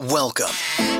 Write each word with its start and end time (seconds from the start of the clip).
Welcome. 0.00 0.99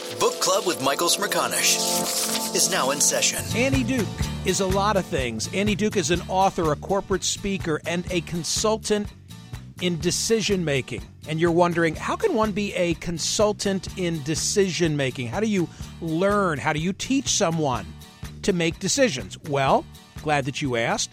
Book 0.21 0.39
Club 0.39 0.67
with 0.67 0.83
Michael 0.83 1.07
Smerconish 1.07 2.55
is 2.55 2.69
now 2.69 2.91
in 2.91 3.01
session. 3.01 3.43
Annie 3.55 3.83
Duke 3.83 4.07
is 4.45 4.59
a 4.59 4.67
lot 4.67 4.95
of 4.95 5.03
things. 5.03 5.51
Annie 5.51 5.73
Duke 5.73 5.97
is 5.97 6.11
an 6.11 6.21
author, 6.29 6.71
a 6.71 6.75
corporate 6.75 7.23
speaker, 7.23 7.81
and 7.87 8.05
a 8.11 8.21
consultant 8.21 9.07
in 9.81 9.99
decision 9.99 10.63
making. 10.63 11.01
And 11.27 11.39
you're 11.39 11.49
wondering, 11.49 11.95
how 11.95 12.15
can 12.15 12.35
one 12.35 12.51
be 12.51 12.71
a 12.75 12.93
consultant 12.95 13.97
in 13.97 14.21
decision 14.21 14.95
making? 14.95 15.25
How 15.25 15.39
do 15.39 15.47
you 15.47 15.67
learn? 16.01 16.59
How 16.59 16.71
do 16.71 16.79
you 16.79 16.93
teach 16.93 17.29
someone 17.29 17.87
to 18.43 18.53
make 18.53 18.77
decisions? 18.77 19.39
Well, 19.49 19.83
glad 20.21 20.45
that 20.45 20.61
you 20.61 20.75
asked. 20.75 21.09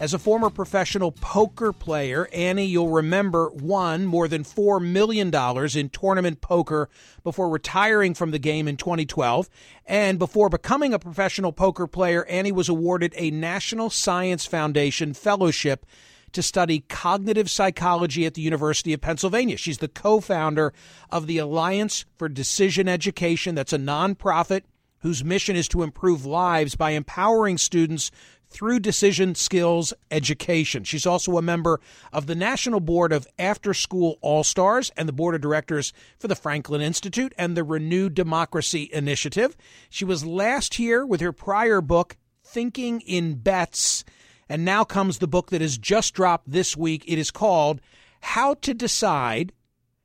As 0.00 0.12
a 0.12 0.18
former 0.18 0.50
professional 0.50 1.12
poker 1.12 1.72
player, 1.72 2.28
Annie, 2.32 2.66
you'll 2.66 2.90
remember, 2.90 3.50
won 3.50 4.06
more 4.06 4.26
than 4.26 4.42
$4 4.42 4.84
million 4.84 5.32
in 5.78 5.88
tournament 5.88 6.40
poker 6.40 6.88
before 7.22 7.48
retiring 7.48 8.12
from 8.12 8.32
the 8.32 8.40
game 8.40 8.66
in 8.66 8.76
2012. 8.76 9.48
And 9.86 10.18
before 10.18 10.48
becoming 10.48 10.92
a 10.92 10.98
professional 10.98 11.52
poker 11.52 11.86
player, 11.86 12.24
Annie 12.26 12.50
was 12.50 12.68
awarded 12.68 13.14
a 13.16 13.30
National 13.30 13.88
Science 13.88 14.44
Foundation 14.46 15.14
fellowship 15.14 15.86
to 16.32 16.42
study 16.42 16.80
cognitive 16.88 17.48
psychology 17.48 18.26
at 18.26 18.34
the 18.34 18.42
University 18.42 18.92
of 18.92 19.00
Pennsylvania. 19.00 19.56
She's 19.56 19.78
the 19.78 19.88
co 19.88 20.20
founder 20.20 20.74
of 21.08 21.28
the 21.28 21.38
Alliance 21.38 22.04
for 22.16 22.28
Decision 22.28 22.88
Education. 22.88 23.54
That's 23.54 23.72
a 23.72 23.78
nonprofit 23.78 24.62
whose 25.04 25.22
mission 25.22 25.54
is 25.54 25.68
to 25.68 25.82
improve 25.82 26.24
lives 26.24 26.74
by 26.74 26.90
empowering 26.90 27.58
students 27.58 28.10
through 28.54 28.78
decision 28.78 29.34
skills 29.34 29.92
education. 30.12 30.84
She's 30.84 31.06
also 31.06 31.36
a 31.36 31.42
member 31.42 31.80
of 32.12 32.26
the 32.26 32.36
National 32.36 32.78
Board 32.78 33.12
of 33.12 33.26
After 33.36 33.74
School 33.74 34.16
All 34.20 34.44
Stars 34.44 34.92
and 34.96 35.08
the 35.08 35.12
Board 35.12 35.34
of 35.34 35.40
Directors 35.40 35.92
for 36.20 36.28
the 36.28 36.36
Franklin 36.36 36.80
Institute 36.80 37.34
and 37.36 37.56
the 37.56 37.64
Renewed 37.64 38.14
Democracy 38.14 38.88
Initiative. 38.92 39.56
She 39.90 40.04
was 40.04 40.24
last 40.24 40.74
here 40.74 41.04
with 41.04 41.20
her 41.20 41.32
prior 41.32 41.80
book, 41.80 42.16
Thinking 42.44 43.00
in 43.00 43.34
Bets. 43.34 44.04
And 44.48 44.64
now 44.64 44.84
comes 44.84 45.18
the 45.18 45.26
book 45.26 45.50
that 45.50 45.60
has 45.60 45.76
just 45.76 46.14
dropped 46.14 46.48
this 46.48 46.76
week. 46.76 47.02
It 47.08 47.18
is 47.18 47.32
called 47.32 47.80
How 48.20 48.54
to 48.54 48.72
Decide 48.72 49.52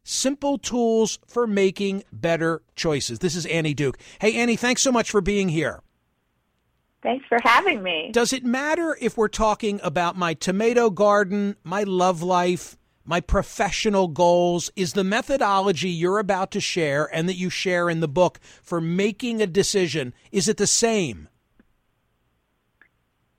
Simple 0.03 0.57
Tools 0.57 1.19
for 1.27 1.45
Making 1.45 2.03
Better 2.11 2.63
Choices. 2.75 3.19
This 3.19 3.35
is 3.35 3.45
Annie 3.45 3.75
Duke. 3.75 3.99
Hey, 4.19 4.33
Annie, 4.33 4.55
thanks 4.55 4.81
so 4.81 4.91
much 4.91 5.11
for 5.11 5.21
being 5.21 5.49
here. 5.49 5.83
Thanks 7.01 7.25
for 7.27 7.37
having 7.43 7.81
me. 7.81 8.09
Does 8.11 8.33
it 8.33 8.43
matter 8.43 8.97
if 8.99 9.17
we're 9.17 9.29
talking 9.29 9.79
about 9.83 10.17
my 10.17 10.33
tomato 10.33 10.89
garden, 10.89 11.55
my 11.63 11.83
love 11.83 12.21
life, 12.21 12.77
my 13.05 13.21
professional 13.21 14.09
goals? 14.09 14.69
Is 14.75 14.93
the 14.93 15.05
methodology 15.05 15.89
you're 15.89 16.19
about 16.19 16.51
to 16.51 16.59
share 16.59 17.09
and 17.13 17.29
that 17.29 17.37
you 17.37 17.49
share 17.49 17.89
in 17.89 18.01
the 18.01 18.07
book 18.07 18.39
for 18.61 18.81
making 18.81 19.41
a 19.41 19.47
decision, 19.47 20.13
is 20.31 20.49
it 20.49 20.57
the 20.57 20.67
same? 20.67 21.29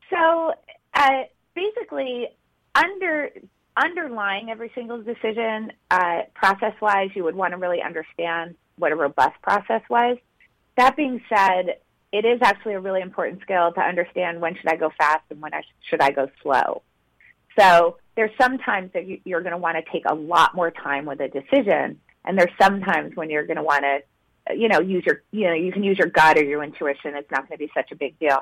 So, 0.08 0.54
uh, 0.94 1.22
basically, 1.54 2.28
under 2.74 3.30
underlying 3.76 4.50
every 4.50 4.70
single 4.74 5.02
decision, 5.02 5.72
uh, 5.90 6.22
process 6.34 6.74
wise, 6.80 7.10
you 7.14 7.24
would 7.24 7.36
want 7.36 7.52
to 7.52 7.56
really 7.56 7.80
understand 7.82 8.56
what 8.76 8.92
a 8.92 8.96
robust 8.96 9.40
process 9.42 9.82
was. 9.88 10.18
That 10.76 10.96
being 10.96 11.22
said, 11.28 11.76
it 12.12 12.24
is 12.24 12.40
actually 12.42 12.74
a 12.74 12.80
really 12.80 13.00
important 13.00 13.40
skill 13.42 13.72
to 13.72 13.80
understand 13.80 14.40
when 14.40 14.56
should 14.56 14.68
I 14.68 14.76
go 14.76 14.90
fast 14.98 15.24
and 15.30 15.40
when 15.40 15.54
I 15.54 15.60
sh- 15.60 15.88
should 15.88 16.00
I 16.00 16.10
go 16.10 16.28
slow. 16.42 16.82
So 17.58 17.98
there's 18.16 18.30
sometimes 18.40 18.92
that 18.92 19.06
you, 19.06 19.20
you're 19.24 19.42
going 19.42 19.52
to 19.52 19.58
want 19.58 19.76
to 19.76 19.92
take 19.92 20.04
a 20.06 20.14
lot 20.14 20.54
more 20.54 20.70
time 20.70 21.04
with 21.04 21.20
a 21.20 21.28
decision, 21.28 22.00
and 22.24 22.38
there's 22.38 22.52
sometimes 22.60 23.16
when 23.16 23.30
you're 23.30 23.46
going 23.46 23.56
to 23.56 23.62
want 23.62 23.84
to, 23.84 24.56
you 24.56 24.68
know, 24.68 24.80
use 24.80 25.04
your, 25.06 25.22
you 25.30 25.46
know, 25.46 25.54
you 25.54 25.72
can 25.72 25.84
use 25.84 25.98
your 25.98 26.08
gut 26.08 26.38
or 26.38 26.44
your 26.44 26.62
intuition. 26.62 27.14
It's 27.14 27.30
not 27.30 27.48
going 27.48 27.58
to 27.58 27.64
be 27.64 27.70
such 27.74 27.92
a 27.92 27.96
big 27.96 28.18
deal. 28.18 28.38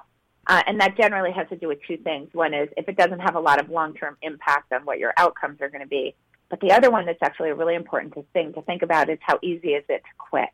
Uh, 0.47 0.62
and 0.67 0.81
that 0.81 0.97
generally 0.97 1.32
has 1.32 1.47
to 1.50 1.56
do 1.56 1.69
with 1.69 1.79
two 1.87 1.99
things. 1.99 2.29
One 2.32 2.55
is 2.55 2.69
if 2.76 2.88
it 2.88 2.97
doesn't 2.97 3.21
have 3.21 3.35
a 3.35 3.41
lot 3.41 3.61
of 3.61 3.69
long-term 3.69 4.17
impact 4.23 4.73
on 4.73 4.87
what 4.87 4.99
your 4.99 5.12
outcomes 5.19 5.61
are 5.61 5.69
going 5.69 5.82
to 5.82 5.88
be, 5.88 6.14
But 6.49 6.61
the 6.61 6.73
other 6.73 6.91
one 6.91 7.06
that's 7.06 7.23
actually 7.23 7.50
a 7.50 7.55
really 7.55 7.75
important 7.75 8.14
thing 8.32 8.53
to 8.55 8.62
think 8.62 8.82
about 8.82 9.11
is 9.11 9.19
how 9.21 9.38
easy 9.43 9.71
is 9.71 9.85
it 9.88 10.03
to 10.03 10.11
quit. 10.17 10.49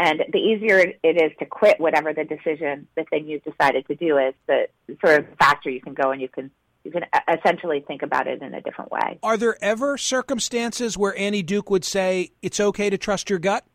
And 0.00 0.22
the 0.32 0.38
easier 0.38 0.78
it 0.78 1.16
is 1.20 1.32
to 1.40 1.44
quit 1.44 1.80
whatever 1.80 2.14
the 2.14 2.22
decision, 2.22 2.86
the 2.94 3.02
thing 3.02 3.26
you've 3.26 3.42
decided 3.42 3.84
to 3.88 3.96
do 3.96 4.16
is, 4.16 4.32
the 4.46 4.68
sort 5.04 5.18
of 5.18 5.26
faster 5.38 5.70
you 5.70 5.80
can 5.80 5.92
go 5.92 6.12
and 6.12 6.22
you 6.22 6.28
can 6.28 6.52
you 6.84 6.92
can 6.92 7.04
essentially 7.28 7.80
think 7.80 8.02
about 8.02 8.28
it 8.28 8.40
in 8.40 8.54
a 8.54 8.60
different 8.60 8.92
way. 8.92 9.18
Are 9.24 9.36
there 9.36 9.62
ever 9.62 9.98
circumstances 9.98 10.96
where 10.96 11.18
Annie 11.18 11.42
Duke 11.42 11.68
would 11.68 11.84
say 11.84 12.30
it's 12.40 12.60
okay 12.60 12.88
to 12.88 12.96
trust 12.96 13.28
your 13.28 13.40
gut? 13.40 13.66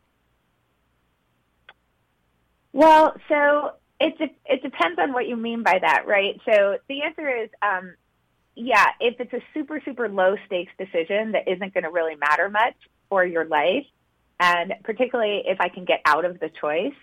Well, 2.72 3.14
so 3.28 3.72
it 4.00 4.16
de- 4.16 4.34
it 4.46 4.62
depends 4.62 4.98
on 4.98 5.12
what 5.12 5.28
you 5.28 5.36
mean 5.36 5.62
by 5.62 5.78
that, 5.78 6.06
right? 6.06 6.40
So 6.46 6.78
the 6.88 7.02
answer 7.02 7.28
is, 7.28 7.50
um, 7.60 7.94
yeah, 8.56 8.86
if 8.98 9.20
it's 9.20 9.32
a 9.34 9.42
super 9.52 9.82
super 9.84 10.08
low 10.08 10.36
stakes 10.46 10.72
decision 10.78 11.32
that 11.32 11.46
isn't 11.46 11.74
going 11.74 11.84
to 11.84 11.90
really 11.90 12.16
matter 12.16 12.48
much 12.48 12.74
for 13.10 13.26
your 13.26 13.44
life, 13.44 13.84
and 14.40 14.74
particularly 14.82 15.42
if 15.46 15.60
I 15.60 15.68
can 15.68 15.84
get 15.84 16.00
out 16.04 16.24
of 16.24 16.40
the 16.40 16.48
choice, 16.48 16.94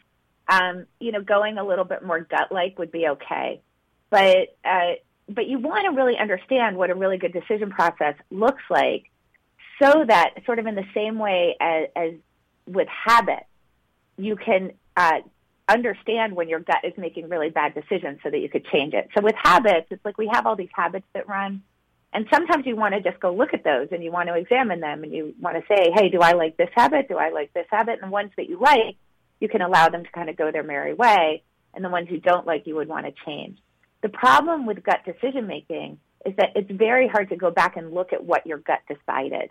um, 0.48 0.86
you 1.00 1.12
know, 1.12 1.22
going 1.22 1.58
a 1.58 1.66
little 1.66 1.86
bit 1.86 2.04
more 2.04 2.20
gut 2.20 2.52
like 2.52 2.78
would 2.78 2.92
be 2.92 3.08
okay. 3.08 3.62
But 4.10 4.58
uh, 4.66 4.94
but 5.30 5.48
you 5.48 5.60
want 5.60 5.86
to 5.86 5.92
really 5.92 6.18
understand 6.18 6.76
what 6.76 6.90
a 6.90 6.96
really 6.96 7.18
good 7.18 7.34
decision 7.34 7.70
process 7.70 8.16
looks 8.30 8.64
like, 8.70 9.10
so 9.82 10.04
that 10.08 10.34
sort 10.46 10.60
of 10.60 10.68
in 10.68 10.76
the 10.76 10.86
same 10.94 11.18
way 11.18 11.56
as, 11.60 11.88
as 11.96 12.14
with 12.68 12.88
habit, 12.88 13.46
you 14.18 14.36
can 14.36 14.74
uh, 14.98 15.20
understand 15.68 16.36
when 16.36 16.50
your 16.50 16.60
gut 16.60 16.84
is 16.84 16.94
making 16.98 17.30
really 17.30 17.50
bad 17.50 17.74
decisions 17.74 18.20
so 18.24 18.30
that 18.30 18.40
you 18.40 18.50
could 18.50 18.66
change 18.66 18.94
it. 18.94 19.10
So 19.16 19.24
with 19.24 19.36
habits, 19.42 19.88
it's 19.90 20.04
like 20.04 20.18
we 20.18 20.30
have 20.32 20.46
all 20.46 20.56
these 20.56 20.70
habits 20.74 21.06
that 21.14 21.28
run. 21.28 21.64
And 22.14 22.28
sometimes 22.32 22.66
you 22.66 22.76
want 22.76 22.94
to 22.94 23.02
just 23.02 23.22
go 23.22 23.34
look 23.34 23.54
at 23.54 23.64
those 23.64 23.88
and 23.92 24.04
you 24.04 24.12
want 24.12 24.28
to 24.28 24.36
examine 24.36 24.82
them 24.82 25.04
and 25.04 25.14
you 25.14 25.34
want 25.40 25.56
to 25.56 25.64
say, 25.74 25.92
hey, 25.96 26.10
do 26.10 26.20
I 26.20 26.34
like 26.34 26.58
this 26.58 26.70
habit? 26.76 27.08
Do 27.08 27.18
I 27.18 27.30
like 27.30 27.54
this 27.54 27.68
habit? 27.70 28.00
And 28.02 28.10
the 28.10 28.14
ones 28.14 28.32
that 28.36 28.50
you 28.50 28.60
like, 28.60 28.98
you 29.40 29.48
can 29.48 29.62
allow 29.62 29.88
them 29.90 30.04
to 30.04 30.12
kind 30.12 30.30
of 30.30 30.36
go 30.36 30.52
their 30.52 30.64
merry 30.64 30.94
way. 30.94 31.44
And 31.74 31.86
the 31.86 31.90
ones 31.90 32.10
you 32.12 32.20
don't 32.20 32.46
like, 32.46 32.68
you 32.68 32.76
would 32.76 32.90
want 32.90 33.06
to 33.06 33.14
change. 33.26 33.60
The 34.02 34.10
problem 34.10 34.66
with 34.66 34.84
gut 34.84 35.06
decision 35.06 35.48
making 35.48 36.00
is 36.26 36.36
that 36.36 36.50
it's 36.56 36.70
very 36.70 37.08
hard 37.08 37.30
to 37.30 37.36
go 37.36 37.50
back 37.50 37.78
and 37.78 37.94
look 37.94 38.12
at 38.14 38.24
what 38.24 38.46
your 38.46 38.58
gut 38.58 38.82
decided 38.88 39.50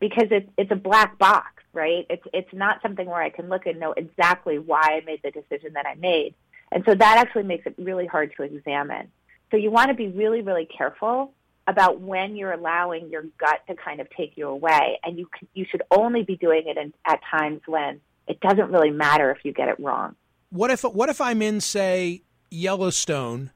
because 0.00 0.28
it's 0.30 0.48
it's 0.56 0.70
a 0.70 0.76
black 0.76 1.18
box, 1.18 1.62
right? 1.72 2.06
It's 2.08 2.22
it's 2.32 2.52
not 2.52 2.80
something 2.82 3.06
where 3.06 3.22
I 3.22 3.30
can 3.30 3.48
look 3.48 3.66
and 3.66 3.78
know 3.78 3.92
exactly 3.92 4.58
why 4.58 5.00
I 5.00 5.02
made 5.04 5.20
the 5.22 5.30
decision 5.30 5.74
that 5.74 5.86
I 5.86 5.94
made. 5.94 6.34
And 6.70 6.84
so 6.86 6.94
that 6.94 7.18
actually 7.18 7.44
makes 7.44 7.66
it 7.66 7.74
really 7.78 8.06
hard 8.06 8.32
to 8.36 8.42
examine. 8.42 9.10
So 9.50 9.56
you 9.56 9.70
want 9.70 9.88
to 9.88 9.94
be 9.94 10.08
really 10.08 10.42
really 10.42 10.66
careful 10.66 11.32
about 11.68 12.00
when 12.00 12.34
you're 12.34 12.52
allowing 12.52 13.08
your 13.10 13.22
gut 13.38 13.60
to 13.68 13.76
kind 13.76 14.00
of 14.00 14.08
take 14.16 14.32
you 14.36 14.48
away 14.48 14.98
and 15.04 15.18
you 15.18 15.28
you 15.54 15.64
should 15.70 15.82
only 15.90 16.24
be 16.24 16.36
doing 16.36 16.64
it 16.66 16.76
in, 16.76 16.92
at 17.04 17.20
times 17.30 17.60
when 17.66 18.00
it 18.26 18.40
doesn't 18.40 18.72
really 18.72 18.90
matter 18.90 19.30
if 19.30 19.38
you 19.44 19.52
get 19.52 19.68
it 19.68 19.78
wrong. 19.78 20.16
What 20.50 20.70
if 20.70 20.82
what 20.82 21.08
if 21.08 21.20
I'm 21.20 21.42
in 21.42 21.60
say 21.60 22.22
Yellowstone 22.50 23.52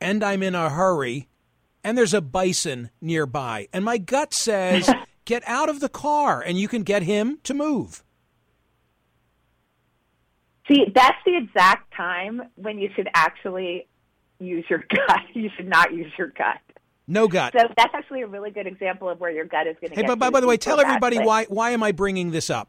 and 0.00 0.24
I'm 0.24 0.42
in 0.42 0.54
a 0.54 0.70
hurry 0.70 1.28
and 1.82 1.98
there's 1.98 2.14
a 2.14 2.22
bison 2.22 2.90
nearby 3.00 3.68
and 3.72 3.84
my 3.84 3.98
gut 3.98 4.32
says 4.32 4.90
Get 5.24 5.42
out 5.46 5.68
of 5.68 5.80
the 5.80 5.88
car 5.88 6.42
and 6.42 6.58
you 6.58 6.68
can 6.68 6.82
get 6.82 7.02
him 7.02 7.38
to 7.44 7.54
move. 7.54 8.02
See, 10.68 10.86
that's 10.94 11.16
the 11.24 11.36
exact 11.36 11.94
time 11.94 12.42
when 12.56 12.78
you 12.78 12.90
should 12.94 13.08
actually 13.14 13.86
use 14.38 14.64
your 14.68 14.84
gut. 15.08 15.20
You 15.32 15.50
should 15.56 15.68
not 15.68 15.92
use 15.92 16.12
your 16.18 16.28
gut. 16.28 16.60
No 17.06 17.28
gut. 17.28 17.54
So 17.58 17.68
that's 17.76 17.94
actually 17.94 18.22
a 18.22 18.26
really 18.26 18.50
good 18.50 18.66
example 18.66 19.08
of 19.08 19.20
where 19.20 19.30
your 19.30 19.44
gut 19.44 19.66
is 19.66 19.76
going 19.80 19.90
to 19.90 19.96
hey, 19.96 20.02
get. 20.02 20.08
But 20.08 20.18
by, 20.18 20.30
by 20.30 20.40
the 20.40 20.46
way, 20.46 20.56
tell 20.56 20.80
everybody 20.80 21.18
why 21.18 21.44
why 21.48 21.70
am 21.70 21.82
I 21.82 21.92
bringing 21.92 22.30
this 22.30 22.50
up? 22.50 22.68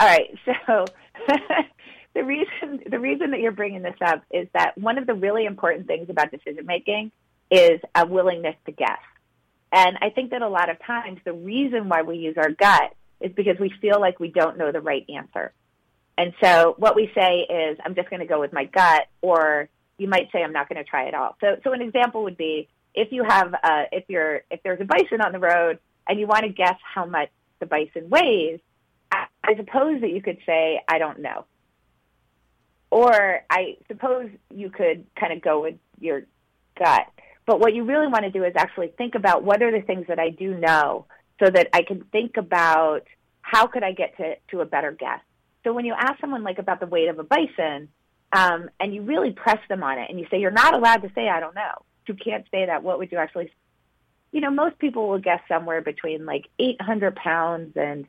All 0.00 0.06
right. 0.06 0.30
So 0.44 0.86
the 2.14 2.24
reason 2.24 2.80
the 2.90 2.98
reason 2.98 3.32
that 3.32 3.40
you're 3.40 3.52
bringing 3.52 3.82
this 3.82 3.96
up 4.04 4.22
is 4.30 4.48
that 4.54 4.78
one 4.78 4.98
of 4.98 5.06
the 5.06 5.14
really 5.14 5.44
important 5.44 5.86
things 5.86 6.08
about 6.08 6.30
decision 6.30 6.64
making 6.64 7.12
is 7.50 7.80
a 7.94 8.06
willingness 8.06 8.56
to 8.64 8.72
guess. 8.72 8.98
And 9.72 9.98
I 10.00 10.10
think 10.10 10.30
that 10.30 10.42
a 10.42 10.48
lot 10.48 10.70
of 10.70 10.78
times 10.84 11.18
the 11.24 11.32
reason 11.32 11.88
why 11.88 12.02
we 12.02 12.16
use 12.16 12.36
our 12.38 12.50
gut 12.50 12.94
is 13.20 13.32
because 13.34 13.58
we 13.58 13.72
feel 13.80 14.00
like 14.00 14.18
we 14.18 14.30
don't 14.30 14.56
know 14.56 14.72
the 14.72 14.80
right 14.80 15.04
answer. 15.14 15.52
And 16.18 16.32
so 16.42 16.74
what 16.78 16.96
we 16.96 17.10
say 17.14 17.40
is, 17.40 17.78
I'm 17.84 17.94
just 17.94 18.08
going 18.08 18.20
to 18.20 18.26
go 18.26 18.40
with 18.40 18.52
my 18.52 18.64
gut, 18.64 19.06
or 19.20 19.68
you 19.98 20.08
might 20.08 20.30
say, 20.32 20.42
I'm 20.42 20.52
not 20.52 20.68
going 20.68 20.82
to 20.82 20.88
try 20.88 21.08
at 21.08 21.14
all. 21.14 21.36
So, 21.40 21.56
so 21.62 21.72
an 21.72 21.82
example 21.82 22.24
would 22.24 22.36
be 22.36 22.68
if 22.96 23.12
you 23.12 23.22
have, 23.22 23.54
uh, 23.54 23.84
if 23.92 24.04
you're, 24.08 24.42
if 24.50 24.62
there's 24.64 24.80
a 24.80 24.84
bison 24.84 25.20
on 25.20 25.32
the 25.32 25.38
road 25.38 25.78
and 26.08 26.18
you 26.18 26.26
want 26.26 26.42
to 26.44 26.48
guess 26.48 26.76
how 26.82 27.06
much 27.06 27.28
the 27.60 27.66
bison 27.66 28.08
weighs, 28.08 28.58
I 29.12 29.54
suppose 29.56 30.00
that 30.00 30.10
you 30.10 30.20
could 30.20 30.38
say, 30.44 30.80
I 30.88 30.98
don't 30.98 31.20
know. 31.20 31.44
Or 32.90 33.44
I 33.48 33.76
suppose 33.86 34.30
you 34.52 34.70
could 34.70 35.06
kind 35.18 35.32
of 35.32 35.40
go 35.42 35.62
with 35.62 35.76
your 36.00 36.22
gut. 36.76 37.06
But 37.46 37.60
what 37.60 37.74
you 37.74 37.84
really 37.84 38.08
want 38.08 38.24
to 38.24 38.30
do 38.30 38.42
is 38.42 38.54
actually 38.56 38.88
think 38.88 39.14
about 39.14 39.44
what 39.44 39.62
are 39.62 39.70
the 39.70 39.86
things 39.86 40.06
that 40.08 40.18
I 40.18 40.30
do 40.30 40.56
know 40.58 41.06
so 41.40 41.48
that 41.48 41.68
I 41.72 41.82
can 41.82 42.04
think 42.10 42.36
about 42.36 43.02
how 43.42 43.66
could 43.68 43.84
I 43.84 43.92
get 43.92 44.16
to, 44.16 44.34
to 44.50 44.60
a 44.62 44.64
better 44.64 44.90
guess. 44.90 45.20
So 45.62 45.72
when 45.72 45.84
you 45.84 45.94
ask 45.96 46.20
someone 46.20 46.42
like 46.42 46.58
about 46.58 46.80
the 46.80 46.86
weight 46.86 47.08
of 47.08 47.18
a 47.18 47.24
bison, 47.24 47.88
um, 48.32 48.68
and 48.80 48.92
you 48.92 49.02
really 49.02 49.30
press 49.30 49.60
them 49.68 49.84
on 49.84 49.98
it 49.98 50.10
and 50.10 50.18
you 50.18 50.26
say, 50.30 50.40
you're 50.40 50.50
not 50.50 50.74
allowed 50.74 51.02
to 51.02 51.10
say, 51.14 51.28
I 51.28 51.38
don't 51.38 51.54
know. 51.54 51.84
You 52.06 52.14
can't 52.14 52.46
say 52.50 52.66
that. 52.66 52.82
What 52.82 52.98
would 52.98 53.10
you 53.12 53.18
actually, 53.18 53.50
you 54.32 54.40
know, 54.40 54.50
most 54.50 54.78
people 54.78 55.08
will 55.08 55.18
guess 55.18 55.40
somewhere 55.48 55.80
between 55.80 56.26
like 56.26 56.46
800 56.58 57.16
pounds 57.16 57.76
and 57.76 58.06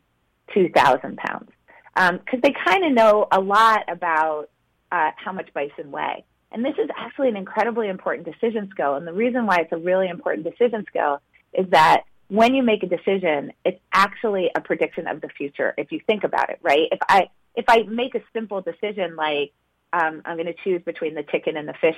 2,000 0.53 1.17
pounds. 1.17 1.51
Um, 1.95 2.19
cause 2.29 2.39
they 2.44 2.53
kind 2.65 2.85
of 2.85 2.91
know 2.91 3.27
a 3.31 3.39
lot 3.39 3.85
about, 3.88 4.49
uh, 4.91 5.11
how 5.17 5.33
much 5.33 5.51
bison 5.53 5.91
weigh. 5.91 6.23
And 6.51 6.63
this 6.63 6.75
is 6.77 6.89
actually 6.95 7.29
an 7.29 7.35
incredibly 7.35 7.89
important 7.89 8.25
decision 8.25 8.69
skill. 8.71 8.95
And 8.95 9.05
the 9.05 9.13
reason 9.13 9.45
why 9.45 9.57
it's 9.57 9.71
a 9.71 9.77
really 9.77 10.07
important 10.07 10.45
decision 10.45 10.85
skill 10.88 11.21
is 11.53 11.67
that 11.71 12.03
when 12.29 12.55
you 12.55 12.63
make 12.63 12.83
a 12.83 12.88
decision, 12.88 13.53
it's 13.65 13.79
actually 13.91 14.51
a 14.55 14.61
prediction 14.61 15.07
of 15.07 15.21
the 15.21 15.29
future. 15.29 15.73
If 15.77 15.91
you 15.91 16.00
think 16.05 16.23
about 16.23 16.50
it, 16.50 16.59
right? 16.61 16.88
If 16.91 17.00
I 17.07 17.29
if 17.55 17.65
I 17.67 17.83
make 17.83 18.15
a 18.15 18.21
simple 18.33 18.61
decision 18.61 19.15
like 19.15 19.53
um, 19.93 20.21
I'm 20.25 20.35
going 20.35 20.47
to 20.47 20.55
choose 20.63 20.81
between 20.83 21.15
the 21.15 21.23
chicken 21.23 21.57
and 21.57 21.67
the 21.67 21.73
fish 21.73 21.97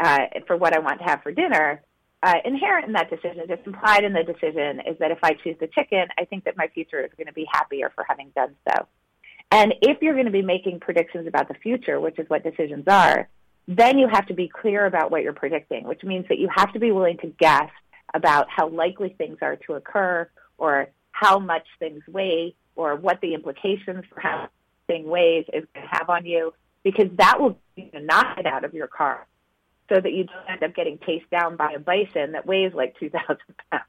uh, 0.00 0.26
for 0.46 0.56
what 0.56 0.74
I 0.74 0.78
want 0.80 0.98
to 1.00 1.04
have 1.04 1.22
for 1.22 1.32
dinner, 1.32 1.82
uh, 2.22 2.36
inherent 2.44 2.86
in 2.86 2.92
that 2.94 3.10
decision, 3.10 3.44
just 3.48 3.66
implied 3.66 4.02
in 4.02 4.12
the 4.12 4.22
decision, 4.22 4.80
is 4.86 4.98
that 4.98 5.10
if 5.10 5.18
I 5.22 5.34
choose 5.34 5.56
the 5.60 5.66
chicken, 5.66 6.06
I 6.18 6.24
think 6.24 6.44
that 6.44 6.56
my 6.56 6.68
future 6.68 7.00
is 7.04 7.10
going 7.16 7.26
to 7.26 7.32
be 7.32 7.46
happier 7.52 7.92
for 7.94 8.04
having 8.08 8.30
done 8.34 8.54
so. 8.68 8.86
And 9.50 9.74
if 9.82 10.00
you're 10.00 10.14
going 10.14 10.26
to 10.26 10.32
be 10.32 10.42
making 10.42 10.80
predictions 10.80 11.28
about 11.28 11.48
the 11.48 11.54
future, 11.54 12.00
which 12.00 12.18
is 12.18 12.28
what 12.28 12.42
decisions 12.42 12.88
are, 12.88 13.28
then 13.68 13.98
you 13.98 14.08
have 14.08 14.26
to 14.26 14.34
be 14.34 14.48
clear 14.48 14.86
about 14.86 15.10
what 15.10 15.22
you're 15.22 15.32
predicting, 15.34 15.84
which 15.84 16.02
means 16.02 16.26
that 16.28 16.38
you 16.38 16.48
have 16.54 16.72
to 16.72 16.78
be 16.78 16.92
willing 16.92 17.18
to 17.18 17.26
guess 17.38 17.70
about 18.14 18.48
how 18.48 18.68
likely 18.68 19.14
things 19.18 19.38
are 19.42 19.56
to 19.56 19.74
occur 19.74 20.28
or 20.58 20.88
how 21.12 21.38
much 21.38 21.66
things 21.78 22.02
weigh 22.08 22.54
or 22.74 22.96
what 22.96 23.20
the 23.20 23.34
implications 23.34 24.04
for 24.12 24.20
how 24.20 24.48
thing 24.86 25.08
weighs 25.08 25.44
is 25.52 25.64
going 25.74 25.86
to 25.86 25.96
have 25.96 26.08
on 26.08 26.26
you 26.26 26.52
because 26.82 27.08
that 27.16 27.40
will 27.40 27.58
you 27.76 27.88
know, 27.92 28.00
knock 28.00 28.38
it 28.38 28.46
out 28.46 28.64
of 28.64 28.74
your 28.74 28.86
car 28.86 29.26
so 29.88 30.00
that 30.00 30.12
you 30.12 30.24
don't 30.24 30.50
end 30.50 30.62
up 30.62 30.74
getting 30.74 30.98
chased 31.04 31.28
down 31.30 31.56
by 31.56 31.72
a 31.72 31.78
bison 31.78 32.32
that 32.32 32.46
weighs 32.46 32.72
like 32.74 32.98
2,000 32.98 33.36
pounds. 33.70 33.84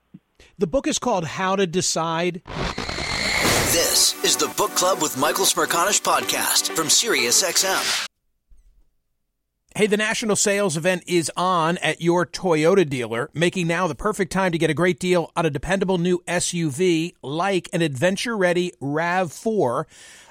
The 0.58 0.68
book 0.68 0.88
is 0.88 1.00
called 1.00 1.26
How 1.26 1.56
to 1.56 1.66
Decide. 1.66 2.42
This 3.72 4.24
is 4.24 4.38
the 4.38 4.54
Book 4.58 4.72
Club 4.72 5.02
with 5.02 5.18
Michael 5.18 5.46
Smerconish 5.46 6.02
podcast 6.02 6.74
from 6.76 6.88
SiriusXM. 6.88 8.08
Hey, 9.78 9.88
the 9.88 9.98
national 9.98 10.38
sales 10.38 10.78
event 10.78 11.04
is 11.06 11.30
on 11.36 11.78
at 11.80 12.00
your 12.00 12.26
Toyota 12.26 12.88
dealer, 12.88 13.30
making 13.34 13.68
now 13.68 13.88
the 13.88 13.96
perfect 13.96 14.32
time 14.32 14.54
to 14.54 14.58
get 14.58 14.70
a 14.70 14.74
great 14.74 15.02
deal 15.02 15.32
on 15.36 15.46
a 15.46 15.50
dependable 15.50 15.98
new 15.98 16.24
SUV 16.30 17.12
like 17.22 17.68
an 17.74 17.82
adventure 17.82 18.38
ready 18.38 18.72
RAV4. 18.82 19.84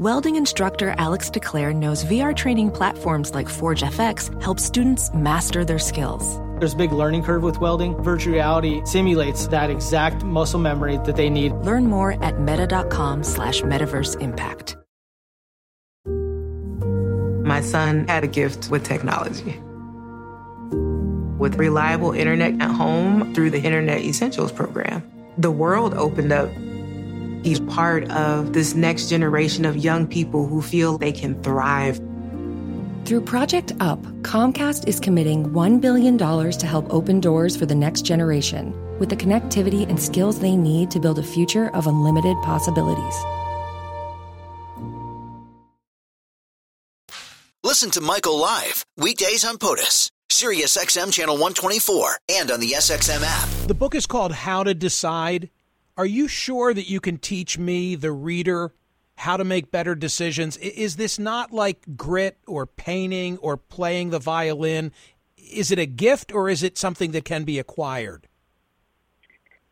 Welding 0.00 0.36
instructor 0.36 0.94
Alex 0.96 1.28
DeClaire 1.28 1.74
knows 1.74 2.04
VR 2.04 2.32
training 2.32 2.70
platforms 2.70 3.34
like 3.34 3.48
Forge 3.48 3.80
FX 3.80 4.30
help 4.40 4.60
students 4.60 5.12
master 5.12 5.64
their 5.64 5.80
skills. 5.80 6.38
There's 6.60 6.74
a 6.74 6.76
big 6.76 6.92
learning 6.92 7.24
curve 7.24 7.42
with 7.42 7.58
welding. 7.58 8.00
Virtual 8.04 8.32
reality 8.32 8.80
simulates 8.84 9.48
that 9.48 9.70
exact 9.70 10.22
muscle 10.22 10.60
memory 10.60 10.98
that 10.98 11.16
they 11.16 11.28
need. 11.28 11.50
Learn 11.64 11.86
more 11.86 12.12
at 12.22 12.38
meta.com 12.38 13.24
slash 13.24 13.62
metaverse 13.62 14.20
impact. 14.20 14.76
My 17.44 17.60
son 17.60 18.06
had 18.06 18.22
a 18.22 18.28
gift 18.28 18.70
with 18.70 18.84
technology. 18.84 19.58
With 21.40 21.56
reliable 21.56 22.12
internet 22.12 22.62
at 22.62 22.70
home 22.70 23.34
through 23.34 23.50
the 23.50 23.60
Internet 23.60 24.02
Essentials 24.02 24.52
program, 24.52 25.02
the 25.38 25.50
world 25.50 25.94
opened 25.94 26.30
up 26.30 26.50
He's 27.42 27.60
part 27.60 28.10
of 28.10 28.52
this 28.52 28.74
next 28.74 29.08
generation 29.08 29.64
of 29.64 29.76
young 29.76 30.06
people 30.06 30.46
who 30.46 30.60
feel 30.60 30.98
they 30.98 31.12
can 31.12 31.40
thrive. 31.42 32.00
Through 33.04 33.22
Project 33.22 33.72
UP, 33.80 34.00
Comcast 34.22 34.86
is 34.86 35.00
committing 35.00 35.50
$1 35.50 35.80
billion 35.80 36.18
to 36.18 36.66
help 36.66 36.92
open 36.92 37.20
doors 37.20 37.56
for 37.56 37.64
the 37.64 37.74
next 37.74 38.02
generation 38.02 38.74
with 38.98 39.08
the 39.08 39.16
connectivity 39.16 39.88
and 39.88 40.00
skills 40.00 40.40
they 40.40 40.56
need 40.56 40.90
to 40.90 41.00
build 41.00 41.18
a 41.18 41.22
future 41.22 41.70
of 41.74 41.86
unlimited 41.86 42.36
possibilities. 42.42 43.14
Listen 47.64 47.90
to 47.90 48.00
Michael 48.00 48.38
live 48.38 48.84
weekdays 48.96 49.44
on 49.44 49.56
POTUS, 49.56 50.10
Sirius 50.30 50.76
XM 50.76 51.12
channel 51.12 51.34
124, 51.34 52.18
and 52.30 52.50
on 52.50 52.60
the 52.60 52.70
SXM 52.70 53.22
app. 53.24 53.48
The 53.68 53.74
book 53.74 53.94
is 53.94 54.06
called 54.06 54.32
How 54.32 54.64
to 54.64 54.74
Decide 54.74 55.50
are 55.98 56.06
you 56.06 56.28
sure 56.28 56.72
that 56.72 56.88
you 56.88 57.00
can 57.00 57.18
teach 57.18 57.58
me, 57.58 57.96
the 57.96 58.12
reader, 58.12 58.72
how 59.16 59.36
to 59.36 59.44
make 59.44 59.72
better 59.72 59.96
decisions? 59.96 60.56
Is 60.58 60.94
this 60.94 61.18
not 61.18 61.52
like 61.52 61.96
grit 61.96 62.38
or 62.46 62.66
painting 62.66 63.36
or 63.38 63.56
playing 63.56 64.10
the 64.10 64.20
violin? 64.20 64.92
Is 65.36 65.72
it 65.72 65.78
a 65.80 65.86
gift 65.86 66.32
or 66.32 66.48
is 66.48 66.62
it 66.62 66.78
something 66.78 67.10
that 67.10 67.24
can 67.24 67.42
be 67.42 67.58
acquired? 67.58 68.28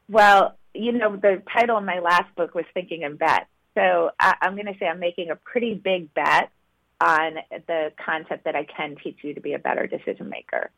Well, 0.08 0.58
you 0.74 0.92
know, 0.92 1.16
the 1.16 1.42
title 1.52 1.78
of 1.78 1.84
my 1.84 2.00
last 2.00 2.34
book 2.34 2.56
was 2.56 2.64
Thinking 2.74 3.02
in 3.02 3.16
Bet. 3.16 3.46
So 3.76 4.10
I, 4.18 4.34
I'm 4.42 4.54
going 4.54 4.66
to 4.66 4.76
say 4.80 4.86
I'm 4.86 4.98
making 4.98 5.30
a 5.30 5.36
pretty 5.36 5.74
big 5.74 6.12
bet 6.12 6.50
on 7.00 7.36
the 7.68 7.92
concept 8.04 8.44
that 8.44 8.56
I 8.56 8.64
can 8.64 8.96
teach 9.02 9.18
you 9.22 9.34
to 9.34 9.40
be 9.40 9.52
a 9.52 9.60
better 9.60 9.86
decision 9.86 10.28
maker. 10.28 10.70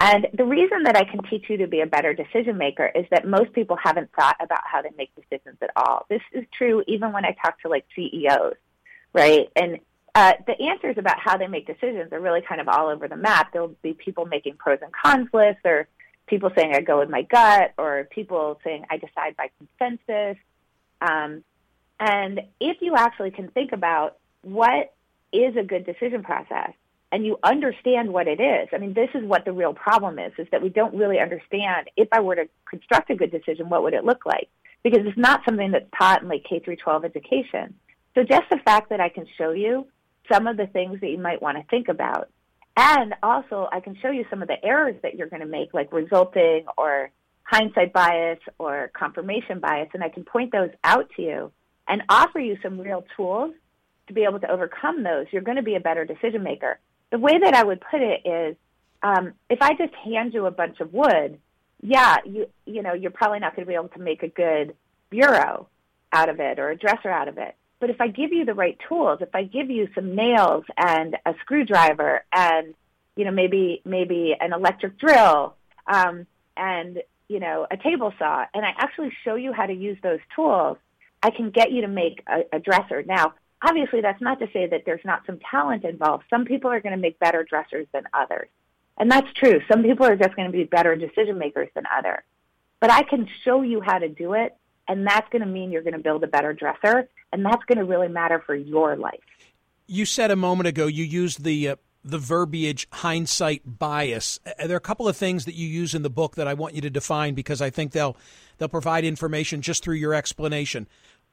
And 0.00 0.28
the 0.32 0.44
reason 0.44 0.84
that 0.84 0.96
I 0.96 1.04
can 1.04 1.22
teach 1.24 1.46
you 1.48 1.56
to 1.58 1.66
be 1.66 1.80
a 1.80 1.86
better 1.86 2.14
decision 2.14 2.56
maker 2.56 2.90
is 2.94 3.04
that 3.10 3.26
most 3.26 3.52
people 3.52 3.76
haven't 3.82 4.10
thought 4.12 4.36
about 4.40 4.60
how 4.64 4.80
they 4.80 4.90
make 4.96 5.10
decisions 5.16 5.56
at 5.60 5.70
all. 5.74 6.06
This 6.08 6.22
is 6.32 6.44
true 6.56 6.84
even 6.86 7.12
when 7.12 7.24
I 7.24 7.36
talk 7.42 7.60
to 7.62 7.68
like 7.68 7.84
CEOs, 7.96 8.54
right? 9.12 9.48
And 9.56 9.80
uh, 10.14 10.34
the 10.46 10.60
answers 10.60 10.98
about 10.98 11.18
how 11.18 11.36
they 11.36 11.48
make 11.48 11.66
decisions 11.66 12.12
are 12.12 12.20
really 12.20 12.42
kind 12.42 12.60
of 12.60 12.68
all 12.68 12.88
over 12.88 13.08
the 13.08 13.16
map. 13.16 13.52
There'll 13.52 13.74
be 13.82 13.92
people 13.92 14.26
making 14.26 14.56
pros 14.56 14.78
and 14.82 14.92
cons 14.92 15.28
lists, 15.32 15.62
or 15.64 15.88
people 16.26 16.50
saying 16.56 16.74
I 16.74 16.80
go 16.80 17.00
with 17.00 17.10
my 17.10 17.22
gut, 17.22 17.74
or 17.76 18.08
people 18.10 18.60
saying 18.64 18.84
I 18.90 18.98
decide 18.98 19.36
by 19.36 19.50
consensus. 19.58 20.42
Um, 21.00 21.44
and 22.00 22.40
if 22.60 22.78
you 22.80 22.94
actually 22.96 23.32
can 23.32 23.48
think 23.48 23.72
about 23.72 24.18
what 24.42 24.94
is 25.32 25.56
a 25.56 25.62
good 25.62 25.84
decision 25.84 26.22
process, 26.22 26.72
and 27.10 27.24
you 27.24 27.38
understand 27.42 28.12
what 28.12 28.28
it 28.28 28.40
is. 28.40 28.68
I 28.72 28.78
mean, 28.78 28.92
this 28.92 29.08
is 29.14 29.24
what 29.24 29.44
the 29.44 29.52
real 29.52 29.72
problem 29.72 30.18
is, 30.18 30.32
is 30.38 30.46
that 30.52 30.62
we 30.62 30.68
don't 30.68 30.94
really 30.94 31.18
understand 31.18 31.88
if 31.96 32.08
I 32.12 32.20
were 32.20 32.36
to 32.36 32.48
construct 32.68 33.10
a 33.10 33.14
good 33.14 33.30
decision, 33.30 33.68
what 33.68 33.82
would 33.82 33.94
it 33.94 34.04
look 34.04 34.26
like? 34.26 34.48
Because 34.82 35.00
it's 35.04 35.18
not 35.18 35.40
something 35.44 35.72
that's 35.72 35.88
taught 35.98 36.22
in 36.22 36.28
like 36.28 36.44
K 36.48 36.60
through 36.60 36.76
12 36.76 37.04
education. 37.04 37.74
So 38.14 38.22
just 38.22 38.44
the 38.50 38.58
fact 38.64 38.90
that 38.90 39.00
I 39.00 39.08
can 39.08 39.26
show 39.38 39.52
you 39.52 39.86
some 40.30 40.46
of 40.46 40.56
the 40.56 40.66
things 40.66 41.00
that 41.00 41.08
you 41.08 41.18
might 41.18 41.40
want 41.40 41.56
to 41.56 41.64
think 41.70 41.88
about. 41.88 42.28
And 42.76 43.14
also 43.22 43.68
I 43.72 43.80
can 43.80 43.96
show 44.00 44.10
you 44.10 44.24
some 44.28 44.42
of 44.42 44.48
the 44.48 44.62
errors 44.62 44.96
that 45.02 45.14
you're 45.14 45.28
going 45.28 45.40
to 45.40 45.48
make, 45.48 45.72
like 45.72 45.92
resulting 45.92 46.66
or 46.76 47.10
hindsight 47.42 47.94
bias 47.94 48.38
or 48.58 48.90
confirmation 48.92 49.60
bias. 49.60 49.88
And 49.94 50.04
I 50.04 50.10
can 50.10 50.24
point 50.24 50.52
those 50.52 50.70
out 50.84 51.08
to 51.16 51.22
you 51.22 51.52
and 51.88 52.02
offer 52.10 52.38
you 52.38 52.58
some 52.62 52.78
real 52.78 53.04
tools 53.16 53.54
to 54.08 54.12
be 54.12 54.24
able 54.24 54.40
to 54.40 54.50
overcome 54.50 55.02
those. 55.02 55.26
You're 55.32 55.42
going 55.42 55.56
to 55.56 55.62
be 55.62 55.74
a 55.74 55.80
better 55.80 56.04
decision 56.04 56.42
maker 56.42 56.78
the 57.10 57.18
way 57.18 57.38
that 57.38 57.54
I 57.54 57.64
would 57.64 57.80
put 57.80 58.00
it 58.00 58.22
is, 58.24 58.56
um, 59.02 59.32
if 59.48 59.60
I 59.62 59.74
just 59.74 59.94
hand 59.94 60.34
you 60.34 60.46
a 60.46 60.50
bunch 60.50 60.80
of 60.80 60.92
wood, 60.92 61.38
yeah, 61.80 62.16
you 62.24 62.46
you 62.66 62.82
know 62.82 62.92
you're 62.92 63.10
probably 63.10 63.38
not 63.38 63.54
going 63.54 63.64
to 63.64 63.68
be 63.68 63.74
able 63.74 63.88
to 63.88 64.00
make 64.00 64.22
a 64.22 64.28
good 64.28 64.74
bureau 65.10 65.68
out 66.12 66.28
of 66.28 66.40
it 66.40 66.58
or 66.58 66.70
a 66.70 66.76
dresser 66.76 67.10
out 67.10 67.28
of 67.28 67.38
it. 67.38 67.54
But 67.80 67.90
if 67.90 68.00
I 68.00 68.08
give 68.08 68.32
you 68.32 68.44
the 68.44 68.54
right 68.54 68.76
tools, 68.88 69.18
if 69.20 69.34
I 69.34 69.44
give 69.44 69.70
you 69.70 69.88
some 69.94 70.16
nails 70.16 70.64
and 70.76 71.16
a 71.24 71.34
screwdriver 71.40 72.24
and 72.32 72.74
you 73.16 73.24
know 73.24 73.30
maybe 73.30 73.80
maybe 73.84 74.34
an 74.38 74.52
electric 74.52 74.98
drill 74.98 75.54
um, 75.86 76.26
and 76.56 77.02
you 77.28 77.38
know 77.38 77.66
a 77.70 77.76
table 77.76 78.12
saw, 78.18 78.44
and 78.52 78.64
I 78.64 78.74
actually 78.76 79.12
show 79.24 79.36
you 79.36 79.52
how 79.52 79.66
to 79.66 79.74
use 79.74 79.98
those 80.02 80.20
tools, 80.34 80.78
I 81.22 81.30
can 81.30 81.50
get 81.50 81.70
you 81.70 81.82
to 81.82 81.88
make 81.88 82.24
a, 82.26 82.56
a 82.56 82.58
dresser. 82.58 83.04
Now, 83.04 83.34
obviously 83.62 84.00
that's 84.00 84.20
not 84.20 84.38
to 84.40 84.48
say 84.52 84.66
that 84.66 84.82
there's 84.86 85.04
not 85.04 85.22
some 85.26 85.38
talent 85.50 85.84
involved. 85.84 86.24
Some 86.30 86.44
people 86.44 86.70
are 86.70 86.80
going 86.80 86.94
to 86.94 87.00
make 87.00 87.18
better 87.18 87.44
dressers 87.44 87.86
than 87.92 88.04
others. 88.12 88.48
And 88.98 89.10
that's 89.10 89.32
true. 89.34 89.60
Some 89.70 89.82
people 89.82 90.06
are 90.06 90.16
just 90.16 90.34
going 90.34 90.50
to 90.50 90.56
be 90.56 90.64
better 90.64 90.96
decision 90.96 91.38
makers 91.38 91.68
than 91.74 91.84
others. 91.96 92.22
But 92.80 92.90
I 92.90 93.02
can 93.02 93.28
show 93.44 93.62
you 93.62 93.80
how 93.80 93.98
to 93.98 94.08
do 94.08 94.34
it, 94.34 94.56
and 94.86 95.06
that's 95.06 95.28
going 95.30 95.42
to 95.42 95.48
mean 95.48 95.70
you're 95.70 95.82
going 95.82 95.94
to 95.94 96.00
build 96.00 96.22
a 96.24 96.28
better 96.28 96.52
dresser, 96.52 97.08
and 97.32 97.44
that's 97.44 97.64
going 97.64 97.78
to 97.78 97.84
really 97.84 98.08
matter 98.08 98.42
for 98.44 98.54
your 98.54 98.96
life. 98.96 99.20
You 99.86 100.04
said 100.04 100.30
a 100.30 100.36
moment 100.36 100.68
ago 100.68 100.86
you 100.86 101.04
used 101.04 101.44
the 101.44 101.70
uh, 101.70 101.76
the 102.04 102.18
verbiage 102.18 102.86
hindsight 102.92 103.62
bias. 103.78 104.38
There 104.58 104.72
are 104.72 104.76
a 104.76 104.80
couple 104.80 105.08
of 105.08 105.16
things 105.16 105.44
that 105.44 105.54
you 105.54 105.66
use 105.66 105.94
in 105.94 106.02
the 106.02 106.10
book 106.10 106.36
that 106.36 106.46
I 106.46 106.54
want 106.54 106.74
you 106.74 106.80
to 106.82 106.90
define 106.90 107.34
because 107.34 107.60
I 107.60 107.70
think 107.70 107.92
they'll 107.92 108.16
they'll 108.58 108.68
provide 108.68 109.04
information 109.04 109.60
just 109.60 109.82
through 109.82 109.96
your 109.96 110.14
explanation. 110.14 110.88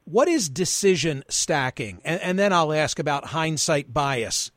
What 0.06 0.28
is 0.28 0.48
decision 0.48 1.24
stacking? 1.28 2.00
And, 2.04 2.20
and 2.20 2.38
then 2.38 2.52
I'll 2.52 2.72
ask 2.72 3.00
about 3.00 3.26
hindsight 3.26 3.92
bias. 3.92 4.52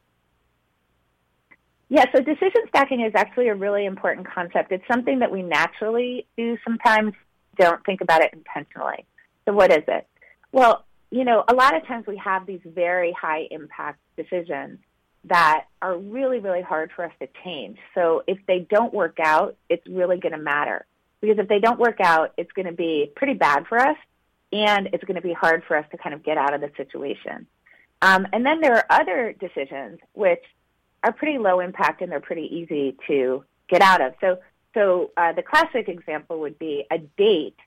Yeah, 1.90 2.06
so 2.14 2.22
decision 2.22 2.62
stacking 2.68 3.02
is 3.02 3.14
actually 3.16 3.48
a 3.48 3.56
really 3.56 3.86
important 3.86 4.28
concept. 4.32 4.72
It's 4.72 4.84
something 4.88 5.20
that 5.20 5.32
we 5.32 5.42
naturally 5.42 6.28
do 6.38 6.56
sometimes, 6.64 7.14
don't 7.58 7.84
think 7.84 8.02
about 8.02 8.22
it 8.22 8.32
intentionally. 8.32 9.08
So, 9.46 9.54
what 9.54 9.72
is 9.72 9.84
it? 9.88 10.08
Well, 10.52 10.86
you 11.10 11.26
know, 11.26 11.44
a 11.48 11.56
lot 11.56 11.76
of 11.76 11.84
times 11.88 12.06
we 12.06 12.18
have 12.24 12.46
these 12.46 12.62
very 12.64 13.12
high 13.20 13.48
impact 13.50 14.00
decisions 14.18 14.78
that 15.26 15.66
are 15.82 15.98
really, 15.98 16.38
really 16.40 16.62
hard 16.62 16.92
for 16.96 17.04
us 17.04 17.12
to 17.22 17.28
change. 17.44 17.80
So 17.96 18.22
if 18.28 18.38
they 18.48 18.68
don't 18.70 18.94
work 18.94 19.18
out, 19.20 19.58
it's 19.68 19.86
really 19.88 20.20
going 20.20 20.32
to 20.32 20.38
matter. 20.38 20.86
Because 21.22 21.40
if 21.40 21.50
they 21.50 21.60
don't 21.60 21.80
work 21.80 22.00
out, 22.00 22.34
it's 22.38 22.52
going 22.52 22.68
to 22.68 22.72
be 22.72 23.12
pretty 23.16 23.34
bad 23.34 23.66
for 23.68 23.80
us 23.80 23.98
and 24.52 24.90
it's 24.94 25.04
going 25.04 25.16
to 25.16 25.22
be 25.22 25.34
hard 25.34 25.64
for 25.68 25.78
us 25.78 25.86
to 25.92 25.98
kind 25.98 26.14
of 26.14 26.24
get 26.24 26.38
out 26.38 26.54
of 26.54 26.62
the 26.62 26.72
situation. 26.78 27.48
Um, 28.02 28.28
and 28.34 28.46
then 28.46 28.62
there 28.62 28.76
are 28.76 28.86
other 28.90 29.36
decisions 29.40 30.00
which 30.14 30.44
are 31.04 31.12
pretty 31.12 31.38
low 31.38 31.60
impact 31.60 32.02
and 32.02 32.12
they're 32.12 32.20
pretty 32.20 32.56
easy 32.56 32.96
to 33.08 33.44
get 33.68 33.82
out 33.82 34.02
of. 34.02 34.14
So, 34.22 34.40
so 34.74 35.12
uh, 35.18 35.34
the 35.34 35.44
classic 35.44 35.88
example 35.88 36.40
would 36.42 36.58
be 36.60 36.86
a 36.92 36.98
date 36.98 37.58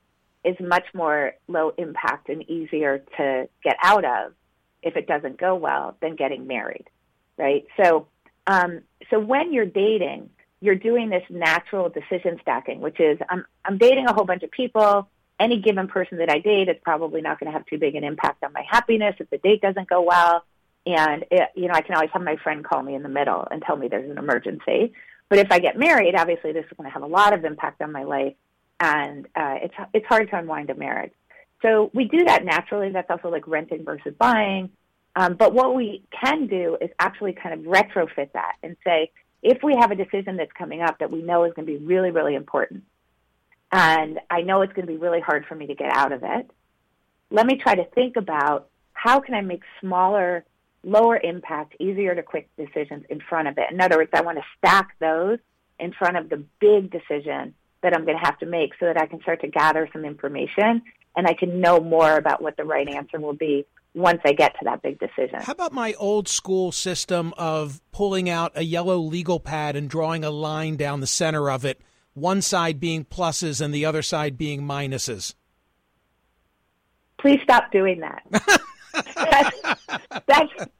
is 0.43 0.55
much 0.59 0.85
more 0.93 1.33
low 1.47 1.73
impact 1.77 2.29
and 2.29 2.47
easier 2.49 3.03
to 3.17 3.47
get 3.63 3.77
out 3.81 4.05
of 4.05 4.33
if 4.81 4.97
it 4.97 5.07
doesn't 5.07 5.37
go 5.37 5.55
well 5.55 5.95
than 6.01 6.15
getting 6.15 6.47
married, 6.47 6.89
right? 7.37 7.65
So, 7.81 8.07
um, 8.47 8.81
so 9.09 9.19
when 9.19 9.53
you're 9.53 9.65
dating, 9.65 10.29
you're 10.59 10.75
doing 10.75 11.09
this 11.09 11.23
natural 11.29 11.89
decision 11.89 12.39
stacking, 12.41 12.81
which 12.81 12.99
is 12.99 13.17
I'm 13.29 13.45
I'm 13.65 13.77
dating 13.77 14.07
a 14.07 14.13
whole 14.13 14.25
bunch 14.25 14.43
of 14.43 14.51
people. 14.51 15.09
Any 15.39 15.59
given 15.61 15.87
person 15.87 16.19
that 16.19 16.29
I 16.29 16.39
date 16.39 16.69
is 16.69 16.77
probably 16.83 17.21
not 17.21 17.39
going 17.39 17.51
to 17.51 17.57
have 17.57 17.65
too 17.65 17.77
big 17.77 17.95
an 17.95 18.03
impact 18.03 18.43
on 18.43 18.53
my 18.53 18.63
happiness 18.69 19.15
if 19.19 19.29
the 19.29 19.37
date 19.37 19.61
doesn't 19.61 19.89
go 19.89 20.01
well. 20.01 20.43
And 20.85 21.25
it, 21.31 21.49
you 21.55 21.67
know, 21.67 21.73
I 21.73 21.81
can 21.81 21.95
always 21.95 22.11
have 22.13 22.21
my 22.21 22.35
friend 22.37 22.63
call 22.63 22.83
me 22.83 22.93
in 22.93 23.03
the 23.03 23.09
middle 23.09 23.47
and 23.49 23.61
tell 23.61 23.75
me 23.75 23.87
there's 23.87 24.09
an 24.09 24.17
emergency. 24.17 24.93
But 25.29 25.39
if 25.39 25.51
I 25.51 25.59
get 25.59 25.77
married, 25.77 26.15
obviously 26.15 26.51
this 26.51 26.65
is 26.65 26.77
going 26.77 26.89
to 26.89 26.93
have 26.93 27.03
a 27.03 27.07
lot 27.07 27.33
of 27.33 27.45
impact 27.45 27.81
on 27.81 27.91
my 27.91 28.03
life 28.03 28.35
and 28.79 29.25
uh, 29.35 29.55
it's 29.61 29.73
it's 29.93 30.05
hard 30.07 30.29
to 30.29 30.37
unwind 30.37 30.69
a 30.69 30.75
marriage. 30.75 31.13
So 31.61 31.89
we 31.93 32.05
do 32.05 32.25
that 32.25 32.43
naturally. 32.43 32.91
That's 32.91 33.09
also 33.09 33.29
like 33.29 33.47
renting 33.47 33.85
versus 33.85 34.13
buying. 34.17 34.69
Um, 35.15 35.35
but 35.35 35.53
what 35.53 35.75
we 35.75 36.03
can 36.11 36.47
do 36.47 36.77
is 36.81 36.89
actually 36.99 37.33
kind 37.33 37.53
of 37.53 37.65
retrofit 37.65 38.33
that 38.33 38.55
and 38.61 38.75
say, 38.83 39.11
if 39.41 39.61
we 39.63 39.75
have 39.79 39.91
a 39.91 39.95
decision 39.95 40.37
that's 40.37 40.51
coming 40.51 40.81
up 40.81 40.99
that 40.99 41.11
we 41.11 41.21
know 41.21 41.43
is 41.45 41.53
going 41.53 41.65
to 41.67 41.79
be 41.79 41.85
really, 41.85 42.11
really 42.11 42.35
important, 42.35 42.83
and 43.73 44.19
I 44.29 44.41
know 44.41 44.61
it's 44.61 44.71
going 44.71 44.85
to 44.85 44.93
be 44.93 44.99
really 44.99 45.19
hard 45.19 45.45
for 45.47 45.55
me 45.55 45.65
to 45.65 45.73
get 45.73 45.91
out 45.91 46.11
of 46.11 46.21
it, 46.23 46.49
let 47.31 47.47
me 47.47 47.57
try 47.57 47.73
to 47.73 47.83
think 47.83 48.15
about 48.15 48.69
how 48.93 49.19
can 49.19 49.33
I 49.33 49.41
make 49.41 49.63
smaller, 49.81 50.45
lower 50.83 51.17
impact, 51.17 51.75
easier 51.79 52.13
to 52.13 52.21
quick 52.21 52.47
decisions 52.55 53.03
in 53.09 53.19
front 53.19 53.47
of 53.47 53.57
it. 53.57 53.71
In 53.71 53.81
other 53.81 53.97
words, 53.97 54.11
I 54.13 54.21
want 54.21 54.37
to 54.37 54.43
stack 54.59 54.95
those 54.99 55.39
in 55.79 55.91
front 55.91 56.17
of 56.17 56.29
the 56.29 56.43
big 56.59 56.91
decision 56.91 57.55
that 57.81 57.95
I'm 57.95 58.05
going 58.05 58.17
to 58.17 58.23
have 58.23 58.37
to 58.39 58.45
make 58.45 58.73
so 58.79 58.85
that 58.85 58.97
I 58.97 59.07
can 59.07 59.19
start 59.21 59.41
to 59.41 59.47
gather 59.47 59.89
some 59.91 60.05
information 60.05 60.83
and 61.17 61.25
I 61.25 61.33
can 61.33 61.59
know 61.59 61.79
more 61.79 62.15
about 62.15 62.43
what 62.43 62.55
the 62.57 62.65
right 62.65 62.87
answer 62.87 63.19
will 63.19 63.33
be 63.33 63.65
once 63.95 64.21
I 64.23 64.33
get 64.33 64.53
to 64.59 64.65
that 64.65 64.83
big 64.83 64.99
decision. 64.99 65.41
How 65.41 65.51
about 65.51 65.73
my 65.73 65.93
old 65.93 66.27
school 66.27 66.71
system 66.71 67.33
of 67.37 67.81
pulling 67.91 68.29
out 68.29 68.51
a 68.55 68.63
yellow 68.63 68.97
legal 68.97 69.39
pad 69.39 69.75
and 69.75 69.89
drawing 69.89 70.23
a 70.23 70.31
line 70.31 70.75
down 70.75 70.99
the 70.99 71.07
center 71.07 71.49
of 71.49 71.65
it, 71.65 71.81
one 72.13 72.41
side 72.41 72.79
being 72.79 73.05
pluses 73.05 73.61
and 73.61 73.73
the 73.73 73.85
other 73.85 74.01
side 74.01 74.37
being 74.37 74.61
minuses? 74.61 75.35
Please 77.17 77.39
stop 77.43 77.71
doing 77.71 78.01
that. 78.01 78.23
that's, 79.15 79.61
that's, 80.25 80.53
that's 80.57 80.71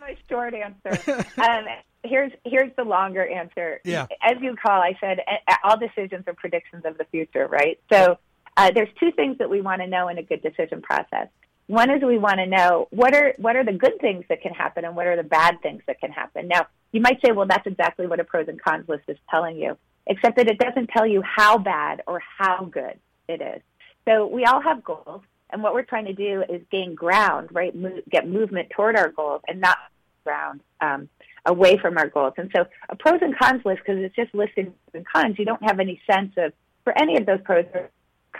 my 0.00 0.16
short 0.28 0.54
answer. 0.54 1.24
Um, 1.40 1.64
here's 2.04 2.32
here's 2.44 2.72
the 2.76 2.84
longer 2.84 3.26
answer. 3.26 3.80
Yeah. 3.84 4.06
As 4.20 4.36
you 4.40 4.56
call, 4.56 4.80
I 4.80 4.96
said 5.00 5.20
all 5.64 5.78
decisions 5.78 6.24
are 6.26 6.34
predictions 6.34 6.84
of 6.84 6.98
the 6.98 7.04
future, 7.04 7.46
right? 7.46 7.80
So 7.92 8.18
uh, 8.56 8.70
there's 8.74 8.88
two 8.98 9.12
things 9.12 9.38
that 9.38 9.48
we 9.48 9.60
want 9.60 9.80
to 9.80 9.86
know 9.86 10.08
in 10.08 10.18
a 10.18 10.22
good 10.22 10.42
decision 10.42 10.82
process. 10.82 11.28
One 11.68 11.90
is 11.90 12.02
we 12.02 12.18
want 12.18 12.38
to 12.38 12.46
know 12.46 12.88
what 12.90 13.14
are 13.14 13.34
what 13.38 13.56
are 13.56 13.64
the 13.64 13.72
good 13.72 13.98
things 14.00 14.24
that 14.28 14.42
can 14.42 14.52
happen 14.52 14.84
and 14.84 14.96
what 14.96 15.06
are 15.06 15.16
the 15.16 15.22
bad 15.22 15.62
things 15.62 15.82
that 15.86 16.00
can 16.00 16.10
happen. 16.10 16.48
Now, 16.48 16.66
you 16.90 17.00
might 17.00 17.18
say, 17.24 17.32
well, 17.32 17.46
that's 17.46 17.66
exactly 17.66 18.06
what 18.06 18.20
a 18.20 18.24
pros 18.24 18.48
and 18.48 18.60
cons 18.60 18.88
list 18.88 19.04
is 19.08 19.16
telling 19.30 19.56
you, 19.56 19.78
except 20.06 20.36
that 20.36 20.48
it 20.48 20.58
doesn't 20.58 20.88
tell 20.88 21.06
you 21.06 21.22
how 21.22 21.58
bad 21.58 22.02
or 22.06 22.20
how 22.38 22.64
good 22.64 22.98
it 23.28 23.40
is. 23.40 23.62
So 24.06 24.26
we 24.26 24.44
all 24.44 24.60
have 24.60 24.82
goals, 24.82 25.22
and 25.50 25.62
what 25.62 25.74
we're 25.74 25.82
trying 25.82 26.06
to 26.06 26.12
do 26.12 26.42
is 26.48 26.62
gain 26.70 26.94
ground, 26.94 27.50
right? 27.52 27.74
Mo- 27.74 28.00
get 28.10 28.28
movement 28.28 28.70
toward 28.70 28.96
our 28.96 29.10
goals, 29.10 29.42
and 29.46 29.60
not 29.60 29.78
ground 30.24 30.60
um, 30.80 31.08
away 31.46 31.76
from 31.76 31.98
our 31.98 32.08
goals. 32.08 32.34
And 32.36 32.50
so 32.54 32.64
a 32.88 32.96
pros 32.96 33.20
and 33.22 33.36
cons 33.38 33.62
list, 33.64 33.80
because 33.84 34.02
it's 34.02 34.14
just 34.14 34.32
pros 34.32 34.48
and 34.56 35.06
cons, 35.06 35.38
you 35.38 35.44
don't 35.44 35.62
have 35.62 35.80
any 35.80 36.00
sense 36.10 36.32
of, 36.36 36.52
for 36.84 36.96
any 36.98 37.16
of 37.16 37.26
those 37.26 37.40
pros 37.42 37.64
or 37.74 37.90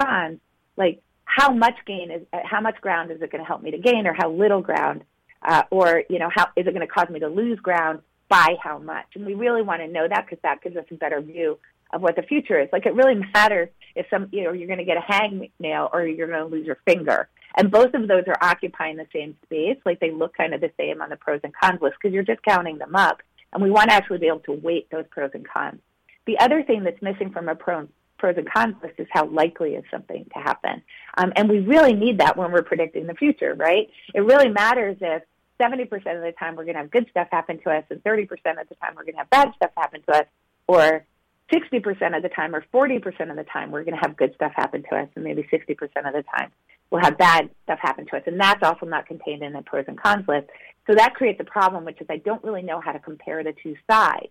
cons, 0.00 0.40
like 0.76 1.00
how 1.24 1.52
much 1.52 1.74
gain 1.86 2.10
is, 2.10 2.22
how 2.44 2.60
much 2.60 2.80
ground 2.80 3.10
is 3.10 3.22
it 3.22 3.30
going 3.30 3.42
to 3.42 3.46
help 3.46 3.62
me 3.62 3.70
to 3.70 3.78
gain 3.78 4.06
or 4.06 4.12
how 4.12 4.30
little 4.30 4.60
ground, 4.60 5.02
uh, 5.42 5.62
or, 5.70 6.04
you 6.08 6.18
know, 6.18 6.30
how 6.32 6.46
is 6.56 6.66
it 6.66 6.74
going 6.74 6.86
to 6.86 6.86
cause 6.86 7.08
me 7.08 7.20
to 7.20 7.28
lose 7.28 7.58
ground 7.60 8.00
by 8.32 8.56
how 8.62 8.78
much? 8.78 9.04
And 9.14 9.26
we 9.26 9.34
really 9.34 9.60
want 9.60 9.82
to 9.82 9.88
know 9.88 10.08
that 10.08 10.24
because 10.24 10.38
that 10.42 10.62
gives 10.62 10.74
us 10.74 10.86
a 10.90 10.94
better 10.94 11.20
view 11.20 11.58
of 11.92 12.00
what 12.00 12.16
the 12.16 12.22
future 12.22 12.58
is. 12.58 12.70
Like 12.72 12.86
it 12.86 12.94
really 12.94 13.20
matters 13.34 13.68
if 13.94 14.06
some, 14.08 14.28
you 14.32 14.42
know, 14.42 14.52
you're 14.52 14.68
going 14.68 14.78
to 14.78 14.86
get 14.86 14.96
a 14.96 15.00
hangnail 15.00 15.90
or 15.92 16.06
you're 16.06 16.28
going 16.28 16.38
to 16.38 16.46
lose 16.46 16.66
your 16.66 16.78
finger. 16.86 17.28
And 17.58 17.70
both 17.70 17.92
of 17.92 18.08
those 18.08 18.24
are 18.28 18.38
occupying 18.40 18.96
the 18.96 19.06
same 19.12 19.36
space. 19.44 19.76
Like 19.84 20.00
they 20.00 20.10
look 20.10 20.34
kind 20.34 20.54
of 20.54 20.62
the 20.62 20.70
same 20.78 21.02
on 21.02 21.10
the 21.10 21.16
pros 21.16 21.40
and 21.44 21.52
cons 21.54 21.82
list 21.82 21.96
because 22.00 22.14
you're 22.14 22.22
just 22.22 22.42
counting 22.42 22.78
them 22.78 22.96
up. 22.96 23.20
And 23.52 23.62
we 23.62 23.70
want 23.70 23.90
to 23.90 23.94
actually 23.94 24.16
be 24.16 24.28
able 24.28 24.40
to 24.40 24.52
weight 24.52 24.88
those 24.90 25.04
pros 25.10 25.32
and 25.34 25.46
cons. 25.46 25.80
The 26.26 26.38
other 26.38 26.62
thing 26.62 26.84
that's 26.84 27.02
missing 27.02 27.32
from 27.32 27.50
a 27.50 27.54
pro, 27.54 27.86
pros 28.16 28.36
and 28.38 28.50
cons 28.50 28.76
list 28.82 28.94
is 28.96 29.08
how 29.10 29.26
likely 29.26 29.74
is 29.74 29.84
something 29.90 30.24
to 30.32 30.38
happen. 30.38 30.80
Um, 31.18 31.34
and 31.36 31.50
we 31.50 31.58
really 31.58 31.92
need 31.92 32.16
that 32.20 32.38
when 32.38 32.50
we're 32.50 32.62
predicting 32.62 33.06
the 33.06 33.14
future, 33.14 33.54
right? 33.54 33.90
It 34.14 34.20
really 34.20 34.48
matters 34.48 34.96
if 35.02 35.22
70% 35.62 35.92
of 35.92 36.22
the 36.22 36.32
time 36.38 36.56
we're 36.56 36.64
going 36.64 36.74
to 36.74 36.80
have 36.80 36.90
good 36.90 37.06
stuff 37.10 37.28
happen 37.30 37.58
to 37.62 37.70
us 37.70 37.84
and 37.90 38.02
30% 38.02 38.22
of 38.60 38.68
the 38.68 38.74
time 38.76 38.94
we're 38.96 39.04
going 39.04 39.14
to 39.14 39.18
have 39.18 39.30
bad 39.30 39.52
stuff 39.56 39.70
happen 39.76 40.02
to 40.02 40.12
us, 40.12 40.26
or 40.66 41.04
60% 41.52 42.16
of 42.16 42.22
the 42.22 42.28
time 42.28 42.54
or 42.54 42.64
40% 42.72 43.30
of 43.30 43.36
the 43.36 43.44
time 43.44 43.70
we're 43.70 43.84
going 43.84 43.96
to 43.96 44.00
have 44.00 44.16
good 44.16 44.34
stuff 44.34 44.52
happen 44.56 44.82
to 44.90 44.96
us 44.96 45.08
and 45.14 45.24
maybe 45.24 45.42
60% 45.42 45.70
of 45.80 46.12
the 46.12 46.24
time 46.36 46.50
we'll 46.92 47.02
have 47.02 47.16
bad 47.18 47.50
stuff 47.64 47.78
happen 47.80 48.06
to 48.06 48.16
us. 48.16 48.22
And 48.26 48.38
that's 48.38 48.62
also 48.62 48.86
not 48.86 49.06
contained 49.06 49.42
in 49.42 49.54
the 49.54 49.62
pros 49.62 49.86
and 49.88 50.00
cons 50.00 50.26
list. 50.28 50.48
So 50.86 50.94
that 50.94 51.14
creates 51.14 51.40
a 51.40 51.44
problem, 51.44 51.84
which 51.84 52.00
is 52.00 52.06
I 52.10 52.18
don't 52.18 52.44
really 52.44 52.62
know 52.62 52.80
how 52.80 52.92
to 52.92 52.98
compare 52.98 53.42
the 53.42 53.54
two 53.62 53.76
sides. 53.90 54.28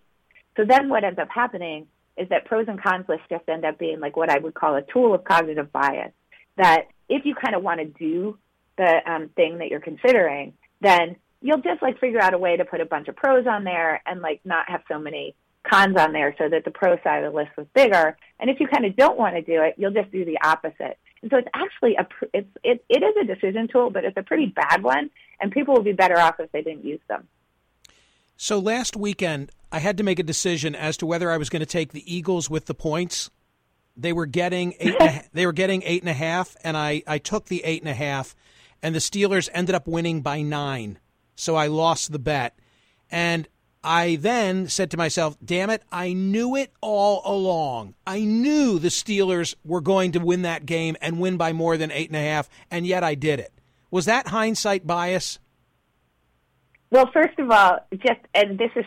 So 0.56 0.64
then 0.64 0.88
what 0.88 1.02
ends 1.02 1.18
up 1.18 1.28
happening 1.28 1.86
is 2.16 2.28
that 2.28 2.44
pros 2.44 2.66
and 2.68 2.80
cons 2.80 3.06
lists 3.08 3.26
just 3.28 3.48
end 3.48 3.64
up 3.64 3.78
being 3.78 4.00
like 4.00 4.16
what 4.16 4.30
I 4.30 4.38
would 4.38 4.54
call 4.54 4.76
a 4.76 4.82
tool 4.82 5.14
of 5.14 5.24
cognitive 5.24 5.72
bias. 5.72 6.12
That 6.56 6.88
if 7.08 7.24
you 7.24 7.34
kind 7.34 7.56
of 7.56 7.62
want 7.62 7.80
to 7.80 7.86
do 7.86 8.38
the 8.76 9.00
um, 9.10 9.28
thing 9.30 9.58
that 9.58 9.68
you're 9.68 9.80
considering, 9.80 10.52
then 10.82 11.16
you'll 11.40 11.60
just 11.60 11.82
like 11.82 11.98
figure 11.98 12.20
out 12.20 12.34
a 12.34 12.38
way 12.38 12.56
to 12.56 12.64
put 12.64 12.80
a 12.80 12.84
bunch 12.84 13.08
of 13.08 13.16
pros 13.16 13.46
on 13.46 13.64
there 13.64 14.02
and 14.06 14.20
like 14.20 14.40
not 14.44 14.68
have 14.68 14.82
so 14.88 14.98
many 14.98 15.34
cons 15.68 15.96
on 15.96 16.12
there 16.12 16.34
so 16.38 16.48
that 16.48 16.64
the 16.64 16.70
pro 16.70 16.96
side 17.02 17.22
of 17.22 17.32
the 17.32 17.36
list 17.36 17.50
was 17.56 17.66
bigger. 17.74 18.16
And 18.40 18.50
if 18.50 18.60
you 18.60 18.66
kind 18.66 18.84
of 18.84 18.96
don't 18.96 19.18
want 19.18 19.34
to 19.36 19.42
do 19.42 19.62
it, 19.62 19.74
you'll 19.76 19.92
just 19.92 20.10
do 20.10 20.24
the 20.24 20.38
opposite. 20.42 20.98
And 21.22 21.30
so 21.30 21.38
it's 21.38 21.48
actually 21.54 21.94
a 21.96 22.06
it's 22.32 22.48
it, 22.64 22.84
it 22.88 23.02
is 23.02 23.14
a 23.20 23.24
decision 23.24 23.68
tool, 23.68 23.90
but 23.90 24.04
it's 24.04 24.16
a 24.16 24.22
pretty 24.22 24.46
bad 24.46 24.82
one, 24.82 25.10
and 25.40 25.52
people 25.52 25.74
would 25.74 25.84
be 25.84 25.92
better 25.92 26.18
off 26.18 26.40
if 26.40 26.50
they 26.50 26.62
didn't 26.62 26.84
use 26.84 27.00
them. 27.08 27.28
So 28.36 28.58
last 28.58 28.96
weekend, 28.96 29.52
I 29.70 29.78
had 29.78 29.96
to 29.98 30.02
make 30.02 30.18
a 30.18 30.24
decision 30.24 30.74
as 30.74 30.96
to 30.96 31.06
whether 31.06 31.30
I 31.30 31.36
was 31.36 31.48
going 31.48 31.60
to 31.60 31.66
take 31.66 31.92
the 31.92 32.12
Eagles 32.12 32.50
with 32.50 32.66
the 32.66 32.74
points. 32.74 33.30
They 33.96 34.12
were 34.12 34.26
getting 34.26 34.74
eight. 34.80 34.96
a, 35.00 35.22
they 35.32 35.46
were 35.46 35.52
getting 35.52 35.82
eight 35.84 36.02
and 36.02 36.10
a 36.10 36.14
half, 36.14 36.56
and 36.64 36.76
I 36.76 37.04
I 37.06 37.18
took 37.18 37.46
the 37.46 37.62
eight 37.62 37.82
and 37.82 37.88
a 37.88 37.94
half, 37.94 38.34
and 38.82 38.94
the 38.94 38.98
Steelers 38.98 39.48
ended 39.54 39.74
up 39.74 39.86
winning 39.86 40.20
by 40.20 40.42
nine. 40.42 40.98
So 41.34 41.56
I 41.56 41.66
lost 41.68 42.12
the 42.12 42.18
bet, 42.18 42.58
and 43.10 43.48
I 43.84 44.16
then 44.16 44.68
said 44.68 44.90
to 44.92 44.96
myself, 44.96 45.36
damn 45.44 45.70
it, 45.70 45.82
I 45.90 46.12
knew 46.12 46.54
it 46.54 46.72
all 46.80 47.22
along. 47.24 47.94
I 48.06 48.20
knew 48.20 48.78
the 48.78 48.88
Steelers 48.88 49.54
were 49.64 49.80
going 49.80 50.12
to 50.12 50.20
win 50.20 50.42
that 50.42 50.66
game 50.66 50.96
and 51.00 51.18
win 51.20 51.36
by 51.36 51.52
more 51.52 51.76
than 51.76 51.90
eight 51.90 52.08
and 52.08 52.16
a 52.16 52.20
half, 52.20 52.48
and 52.70 52.86
yet 52.86 53.02
I 53.02 53.14
did 53.14 53.40
it. 53.40 53.52
Was 53.90 54.04
that 54.04 54.28
hindsight 54.28 54.86
bias? 54.86 55.38
Well, 56.90 57.10
first 57.12 57.38
of 57.38 57.50
all, 57.50 57.78
just, 57.92 58.20
and 58.34 58.58
this 58.58 58.70
is 58.76 58.84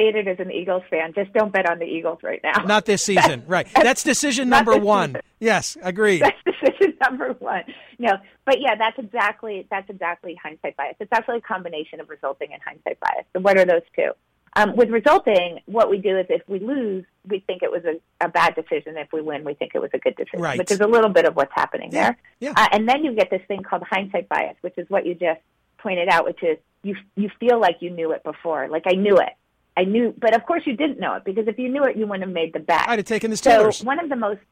stated 0.00 0.28
as 0.28 0.38
an 0.38 0.50
Eagles 0.50 0.82
fan, 0.88 1.12
just 1.14 1.32
don't 1.32 1.52
bet 1.52 1.68
on 1.68 1.78
the 1.78 1.84
Eagles 1.84 2.20
right 2.22 2.40
now. 2.42 2.64
Not 2.64 2.86
this 2.86 3.02
season, 3.10 3.44
right. 3.46 3.68
That's 3.74 4.02
decision 4.02 4.48
number 4.48 4.76
one. 4.76 5.10
Season. 5.10 5.22
Yes, 5.40 5.76
agreed. 5.82 6.22
That's 6.22 6.38
decision 6.44 6.94
number 7.02 7.34
one. 7.38 7.64
No, 7.98 8.12
but 8.46 8.60
yeah, 8.60 8.74
that's 8.76 8.98
exactly, 8.98 9.66
that's 9.70 9.88
exactly 9.90 10.38
hindsight 10.42 10.76
bias. 10.76 10.96
It's 11.00 11.12
actually 11.12 11.38
a 11.38 11.42
combination 11.42 12.00
of 12.00 12.08
resulting 12.08 12.52
and 12.52 12.62
hindsight 12.62 12.98
bias. 13.00 13.26
So 13.34 13.40
what 13.40 13.58
are 13.58 13.64
those 13.64 13.82
two? 13.94 14.10
Um, 14.56 14.74
with 14.74 14.90
resulting, 14.90 15.60
what 15.66 15.88
we 15.88 15.98
do 15.98 16.18
is 16.18 16.26
if 16.28 16.42
we 16.48 16.58
lose, 16.58 17.04
we 17.28 17.38
think 17.40 17.62
it 17.62 17.70
was 17.70 17.84
a, 17.84 18.00
a, 18.24 18.28
bad 18.28 18.56
decision. 18.56 18.96
If 18.96 19.12
we 19.12 19.20
win, 19.20 19.44
we 19.44 19.54
think 19.54 19.76
it 19.76 19.78
was 19.80 19.90
a 19.94 19.98
good 19.98 20.16
decision, 20.16 20.40
right. 20.40 20.58
which 20.58 20.72
is 20.72 20.80
a 20.80 20.88
little 20.88 21.08
bit 21.08 21.24
of 21.24 21.36
what's 21.36 21.52
happening 21.54 21.90
yeah. 21.92 22.02
there. 22.02 22.18
Yeah. 22.40 22.52
Uh, 22.56 22.66
and 22.72 22.88
then 22.88 23.04
you 23.04 23.14
get 23.14 23.30
this 23.30 23.42
thing 23.46 23.62
called 23.62 23.84
hindsight 23.88 24.28
bias, 24.28 24.56
which 24.62 24.76
is 24.76 24.90
what 24.90 25.06
you 25.06 25.14
just 25.14 25.40
pointed 25.78 26.08
out, 26.08 26.24
which 26.24 26.42
is 26.42 26.58
you 26.82 26.96
you 27.14 27.30
feel 27.38 27.60
like 27.60 27.76
you 27.80 27.90
knew 27.90 28.12
it 28.12 28.24
before. 28.24 28.68
Like 28.68 28.84
I 28.86 28.94
knew 28.94 29.18
it, 29.18 29.34
I 29.80 29.84
knew, 29.84 30.06
but 30.24 30.32
of 30.38 30.42
course 30.48 30.64
you 30.68 30.74
didn't 30.82 30.98
know 31.04 31.12
it 31.18 31.24
because 31.28 31.46
if 31.52 31.56
you 31.62 31.68
knew 31.74 31.84
it, 31.88 31.96
you 31.98 32.06
wouldn't 32.08 32.26
have 32.28 32.34
made 32.40 32.52
the 32.52 32.60
bet. 32.70 32.84
I'd 32.88 32.98
have 32.98 33.06
taken 33.14 33.30
the 33.30 33.36
Steelers. 33.36 33.76
So 33.80 33.84
one 33.92 34.00
of 34.04 34.08
the 34.08 34.16
most, 34.26 34.42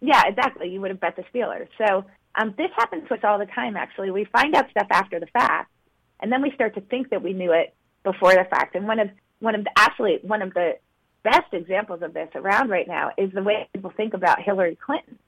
yeah, 0.00 0.22
exactly. 0.30 0.66
You 0.72 0.80
would 0.80 0.90
have 0.94 1.00
bet 1.06 1.16
the 1.20 1.24
Steelers. 1.30 1.68
So 1.82 1.88
Um, 2.34 2.54
this 2.56 2.70
happens 2.80 3.02
to 3.08 3.14
us 3.14 3.20
all 3.24 3.38
the 3.38 3.50
time, 3.60 3.74
actually. 3.76 4.10
We 4.10 4.24
find 4.38 4.54
out 4.56 4.70
stuff 4.70 4.86
after 4.90 5.20
the 5.20 5.30
fact, 5.40 5.70
and 6.20 6.32
then 6.32 6.40
we 6.40 6.50
start 6.58 6.72
to 6.78 6.80
think 6.92 7.10
that 7.10 7.22
we 7.22 7.32
knew 7.40 7.52
it 7.52 7.68
before 8.10 8.32
the 8.40 8.46
fact. 8.54 8.74
And 8.74 8.84
one 8.92 9.00
of 9.04 9.08
one 9.40 9.54
of 9.58 9.64
the 9.64 9.72
actually 9.76 10.14
one 10.22 10.42
of 10.46 10.50
the 10.54 10.68
best 11.30 11.50
examples 11.52 12.00
of 12.06 12.10
this 12.14 12.30
around 12.34 12.66
right 12.76 12.88
now 12.88 13.04
is 13.22 13.28
the 13.32 13.42
way 13.42 13.68
people 13.74 13.92
think 14.00 14.14
about 14.14 14.36
Hillary 14.46 14.76
Clinton 14.86 15.18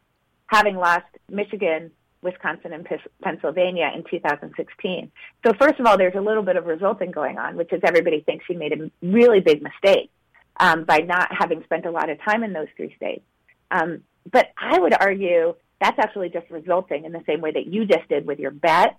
having 0.46 0.76
lost 0.76 1.10
Michigan, 1.40 1.90
Wisconsin, 2.24 2.72
and 2.72 2.86
Pennsylvania 3.22 3.92
in 3.94 4.02
2016. 4.10 5.12
So 5.46 5.52
first 5.60 5.78
of 5.78 5.86
all, 5.86 5.96
there's 5.96 6.16
a 6.16 6.20
little 6.20 6.42
bit 6.42 6.56
of 6.56 6.66
resulting 6.66 7.10
going 7.10 7.38
on, 7.38 7.56
which 7.56 7.72
is 7.72 7.80
everybody 7.84 8.22
thinks 8.22 8.46
she 8.46 8.54
made 8.54 8.72
a 8.72 8.90
really 9.06 9.40
big 9.40 9.62
mistake 9.62 10.10
um, 10.58 10.84
by 10.84 10.98
not 10.98 11.28
having 11.30 11.62
spent 11.64 11.86
a 11.86 11.90
lot 11.90 12.10
of 12.10 12.18
time 12.22 12.42
in 12.42 12.52
those 12.52 12.68
three 12.76 12.94
states. 12.96 13.24
Um, 13.70 14.02
but 14.30 14.48
I 14.56 14.78
would 14.78 14.94
argue 14.98 15.54
that's 15.80 15.98
actually 15.98 16.30
just 16.30 16.50
resulting 16.50 17.04
in 17.04 17.12
the 17.12 17.22
same 17.26 17.40
way 17.40 17.52
that 17.52 17.66
you 17.66 17.84
just 17.84 18.08
did 18.08 18.26
with 18.26 18.38
your 18.38 18.50
bet, 18.50 18.96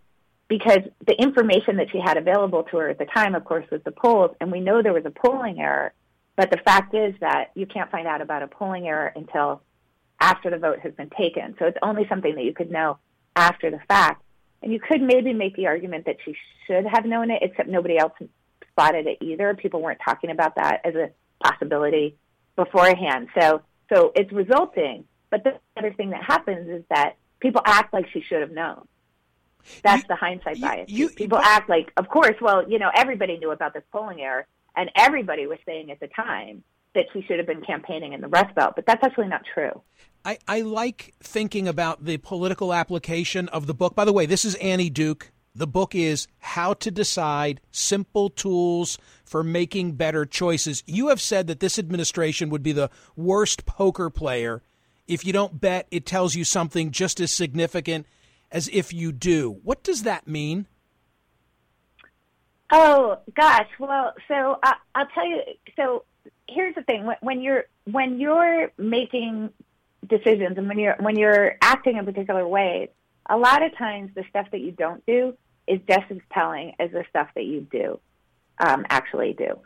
because 0.48 0.82
the 1.08 1.20
information 1.20 1.78
that 1.78 1.90
she 1.92 2.00
had 2.00 2.18
available 2.18 2.64
to 2.64 2.78
her 2.78 2.90
at 2.90 3.00
the 3.00 3.06
time, 3.06 3.34
of 3.34 3.44
course, 3.44 3.66
was 3.72 3.82
the 3.84 3.92
polls, 3.92 4.36
and 4.40 4.52
we 4.52 4.60
know 4.60 4.82
there 4.82 4.94
was 4.94 5.06
a 5.06 5.10
polling 5.10 5.60
error. 5.60 5.94
But 6.36 6.52
the 6.52 6.58
fact 6.58 6.94
is 6.94 7.16
that 7.22 7.52
you 7.56 7.66
can't 7.66 7.90
find 7.90 8.06
out 8.06 8.22
about 8.22 8.44
a 8.44 8.48
polling 8.48 8.88
error 8.88 9.12
until 9.16 9.62
after 10.20 10.50
the 10.50 10.58
vote 10.58 10.80
has 10.80 10.94
been 10.94 11.10
taken. 11.10 11.56
So 11.58 11.66
it's 11.66 11.78
only 11.82 12.08
something 12.08 12.36
that 12.36 12.44
you 12.44 12.54
could 12.54 12.72
know 12.72 12.98
after 13.36 13.70
the 13.72 13.80
fact. 13.88 14.24
And 14.62 14.72
you 14.72 14.80
could 14.80 15.02
maybe 15.02 15.34
make 15.34 15.56
the 15.56 15.68
argument 15.68 16.06
that 16.06 16.18
she 16.24 16.36
should 16.66 16.86
have 16.86 17.06
known 17.06 17.30
it, 17.30 17.40
except 17.42 17.70
nobody 17.70 17.98
else 17.98 18.14
spotted 18.72 19.06
it 19.08 19.18
either. 19.22 19.54
People 19.54 19.82
weren't 19.82 20.00
talking 20.04 20.32
about 20.32 20.56
that 20.56 20.82
as 20.84 20.96
a 20.96 21.12
possibility 21.44 22.16
beforehand. 22.56 23.28
So 23.40 23.62
so 23.94 24.12
it's 24.16 24.32
resulting. 24.32 25.06
But 25.30 25.44
the 25.44 25.60
other 25.78 25.94
thing 25.94 26.12
that 26.12 26.24
happens 26.24 26.70
is 26.70 26.84
that 26.90 27.16
people 27.40 27.62
act 27.66 27.94
like 27.94 28.08
she 28.12 28.22
should 28.22 28.42
have 28.42 28.52
known. 28.52 28.88
That's 29.84 30.04
you, 30.04 30.08
the 30.08 30.16
hindsight 30.16 30.62
bias. 30.62 30.90
You, 30.90 31.10
people 31.10 31.40
act 31.40 31.70
like, 31.70 31.92
of 31.98 32.08
course, 32.08 32.36
well, 32.40 32.70
you 32.70 32.80
know, 32.80 32.92
everybody 32.96 33.38
knew 33.38 33.52
about 33.52 33.74
this 33.74 33.84
polling 33.92 34.22
error, 34.22 34.46
and 34.76 34.92
everybody 34.96 35.48
was 35.48 35.58
saying 35.66 35.92
at 35.92 36.00
the 36.00 36.08
time 36.08 36.64
that 36.96 37.06
she 37.14 37.22
should 37.22 37.38
have 37.38 37.48
been 37.48 37.62
campaigning 37.62 38.14
in 38.14 38.22
the 38.22 38.28
Rust 38.28 38.56
Belt, 38.56 38.74
but 38.76 38.86
that's 38.86 39.04
actually 39.04 39.28
not 39.28 39.44
true. 39.54 39.82
I, 40.26 40.40
I 40.48 40.62
like 40.62 41.14
thinking 41.22 41.68
about 41.68 42.04
the 42.04 42.18
political 42.18 42.74
application 42.74 43.48
of 43.50 43.68
the 43.68 43.76
book. 43.76 43.96
By 43.96 44.06
the 44.06 44.14
way, 44.14 44.26
this 44.26 44.44
is 44.44 44.56
Annie 44.56 44.90
Duke. 44.90 45.32
The 45.54 45.68
book 45.68 45.94
is 45.96 46.28
How 46.40 46.74
to 46.74 46.92
Decide 46.92 47.62
Simple 47.72 48.30
Tools 48.30 48.98
for 49.24 49.44
Making 49.44 49.94
Better 49.94 50.26
Choices. 50.26 50.84
You 50.86 51.10
have 51.10 51.22
said 51.22 51.48
that 51.48 51.60
this 51.60 51.80
administration 51.80 52.50
would 52.50 52.64
be 52.64 52.72
the 52.72 52.90
worst 53.16 53.66
poker 53.66 54.10
player. 54.10 54.64
If 55.08 55.26
you 55.26 55.32
don't 55.32 55.62
bet, 55.62 55.88
it 55.92 56.06
tells 56.06 56.36
you 56.36 56.44
something 56.44 56.92
just 56.92 57.20
as 57.20 57.32
significant 57.32 58.08
as 58.52 58.68
if 58.74 58.92
you 58.92 59.12
do. 59.12 59.60
What 59.64 59.84
does 59.84 60.04
that 60.04 60.28
mean? 60.28 60.66
Oh 62.72 63.20
gosh, 63.36 63.70
well, 63.80 64.14
so 64.28 64.60
uh, 64.64 64.74
I'll 64.96 65.08
tell 65.14 65.28
you. 65.28 65.42
So 65.76 66.04
here's 66.48 66.76
the 66.76 66.84
thing: 66.84 67.10
when 67.22 67.42
you're 67.42 67.66
when 67.86 68.20
you're 68.20 68.72
making 68.78 69.50
decisions 70.08 70.58
and 70.58 70.68
when 70.68 70.80
you're 70.80 70.96
when 71.00 71.18
you're 71.18 71.56
acting 71.62 71.98
in 71.98 72.06
particular 72.06 72.48
ways, 72.48 72.90
a 73.30 73.38
lot 73.38 73.64
of 73.64 73.76
times 73.78 74.12
the 74.16 74.24
stuff 74.30 74.48
that 74.52 74.62
you 74.62 74.72
don't 74.72 75.06
do 75.06 75.36
is 75.68 75.80
just 75.88 76.12
as 76.12 76.18
telling 76.32 76.74
as 76.80 76.92
the 76.92 77.04
stuff 77.10 77.28
that 77.36 77.46
you 77.46 77.62
do 77.72 78.00
um, 78.60 78.86
actually 78.90 79.34
do. 79.34 79.60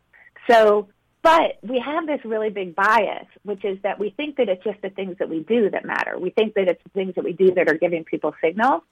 So, 0.50 0.88
but 1.22 1.58
we 1.62 1.80
have 1.80 2.08
this 2.08 2.22
really 2.24 2.50
big 2.50 2.76
bias, 2.76 3.28
which 3.44 3.66
is 3.66 3.78
that 3.84 4.00
we 4.00 4.12
think 4.12 4.38
that 4.38 4.48
it's 4.48 4.64
just 4.64 4.82
the 4.82 4.90
things 4.90 5.18
that 5.20 5.30
we 5.30 5.42
do 5.42 5.70
that 5.70 5.86
matter. 5.86 6.18
We 6.18 6.30
think 6.30 6.54
that 6.54 6.70
it's 6.70 6.82
the 6.84 6.90
things 6.92 7.16
that 7.16 7.24
we 7.24 7.34
do 7.34 7.54
that 7.56 7.68
are 7.68 7.78
giving 7.78 8.06
people 8.06 8.34
signals. 8.42 8.84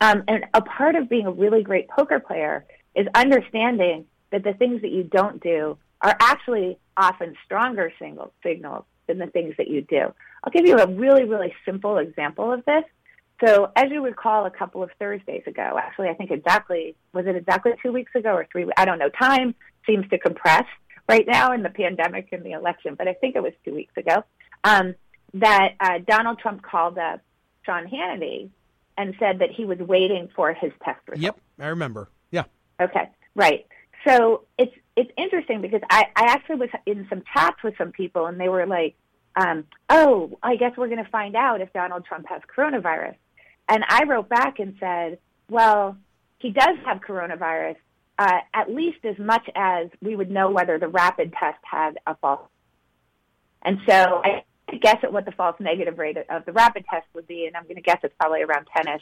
Um, 0.00 0.22
and 0.28 0.44
a 0.54 0.62
part 0.62 0.94
of 0.94 1.08
being 1.08 1.26
a 1.26 1.32
really 1.32 1.62
great 1.62 1.88
poker 1.88 2.20
player 2.20 2.64
is 2.94 3.06
understanding 3.14 4.06
that 4.30 4.44
the 4.44 4.52
things 4.54 4.82
that 4.82 4.90
you 4.90 5.04
don't 5.04 5.42
do 5.42 5.78
are 6.00 6.16
actually 6.20 6.78
often 6.96 7.34
stronger 7.44 7.92
single, 7.98 8.32
signals 8.42 8.84
than 9.06 9.18
the 9.18 9.26
things 9.26 9.54
that 9.58 9.68
you 9.68 9.82
do. 9.82 10.12
I'll 10.44 10.52
give 10.52 10.66
you 10.66 10.78
a 10.78 10.86
really, 10.86 11.24
really 11.24 11.54
simple 11.64 11.98
example 11.98 12.52
of 12.52 12.64
this. 12.64 12.84
So, 13.44 13.72
as 13.74 13.90
you 13.90 14.04
recall, 14.04 14.46
a 14.46 14.50
couple 14.50 14.82
of 14.82 14.90
Thursdays 14.98 15.42
ago, 15.46 15.76
actually, 15.78 16.08
I 16.08 16.14
think 16.14 16.30
exactly, 16.30 16.94
was 17.12 17.26
it 17.26 17.34
exactly 17.34 17.72
two 17.82 17.92
weeks 17.92 18.12
ago 18.14 18.30
or 18.30 18.46
three? 18.50 18.66
I 18.76 18.84
don't 18.84 18.98
know. 18.98 19.08
Time 19.08 19.54
seems 19.84 20.08
to 20.10 20.18
compress 20.18 20.64
right 21.08 21.26
now 21.26 21.52
in 21.52 21.62
the 21.62 21.68
pandemic 21.68 22.28
and 22.32 22.44
the 22.44 22.52
election, 22.52 22.94
but 22.96 23.08
I 23.08 23.14
think 23.14 23.34
it 23.34 23.42
was 23.42 23.52
two 23.64 23.74
weeks 23.74 23.96
ago 23.96 24.22
um, 24.62 24.94
that 25.34 25.74
uh, 25.80 25.98
Donald 26.06 26.38
Trump 26.38 26.62
called 26.62 26.98
up 26.98 27.20
Sean 27.66 27.86
Hannity 27.86 28.50
and 28.96 29.14
said 29.18 29.40
that 29.40 29.50
he 29.50 29.64
was 29.64 29.78
waiting 29.78 30.28
for 30.36 30.52
his 30.52 30.70
test 30.84 31.00
results. 31.08 31.22
Yep, 31.22 31.40
I 31.58 31.66
remember. 31.68 32.10
Yeah. 32.30 32.44
Okay, 32.80 33.08
right. 33.34 33.66
So 34.06 34.44
it's 34.58 34.74
it's 34.96 35.10
interesting 35.16 35.62
because 35.62 35.80
I, 35.90 36.06
I 36.14 36.24
actually 36.26 36.56
was 36.56 36.68
in 36.86 37.06
some 37.08 37.22
chats 37.32 37.62
with 37.62 37.74
some 37.78 37.92
people 37.92 38.26
and 38.26 38.38
they 38.38 38.48
were 38.48 38.66
like, 38.66 38.94
um, 39.36 39.64
oh, 39.88 40.38
I 40.42 40.56
guess 40.56 40.72
we're 40.76 40.88
going 40.88 41.02
to 41.02 41.10
find 41.10 41.34
out 41.34 41.60
if 41.60 41.72
Donald 41.72 42.04
Trump 42.04 42.26
has 42.28 42.42
coronavirus. 42.54 43.14
And 43.68 43.84
I 43.88 44.04
wrote 44.04 44.28
back 44.28 44.58
and 44.58 44.76
said, 44.78 45.18
well, 45.48 45.96
he 46.38 46.50
does 46.50 46.76
have 46.84 47.00
coronavirus, 47.00 47.76
uh, 48.18 48.38
at 48.52 48.70
least 48.70 49.04
as 49.04 49.18
much 49.18 49.48
as 49.54 49.88
we 50.02 50.14
would 50.14 50.30
know 50.30 50.50
whether 50.50 50.78
the 50.78 50.88
rapid 50.88 51.32
test 51.32 51.58
had 51.62 51.98
a 52.06 52.14
false. 52.16 52.48
And 53.62 53.78
so 53.88 54.20
I 54.24 54.44
guess 54.80 54.98
at 55.02 55.12
what 55.12 55.24
the 55.24 55.32
false 55.32 55.56
negative 55.60 55.98
rate 55.98 56.18
of 56.28 56.44
the 56.44 56.52
rapid 56.52 56.84
test 56.90 57.06
would 57.14 57.26
be, 57.26 57.46
and 57.46 57.56
I'm 57.56 57.62
going 57.64 57.76
to 57.76 57.82
guess 57.82 57.98
it's 58.02 58.14
probably 58.18 58.42
around 58.42 58.66
10ish 58.76 59.00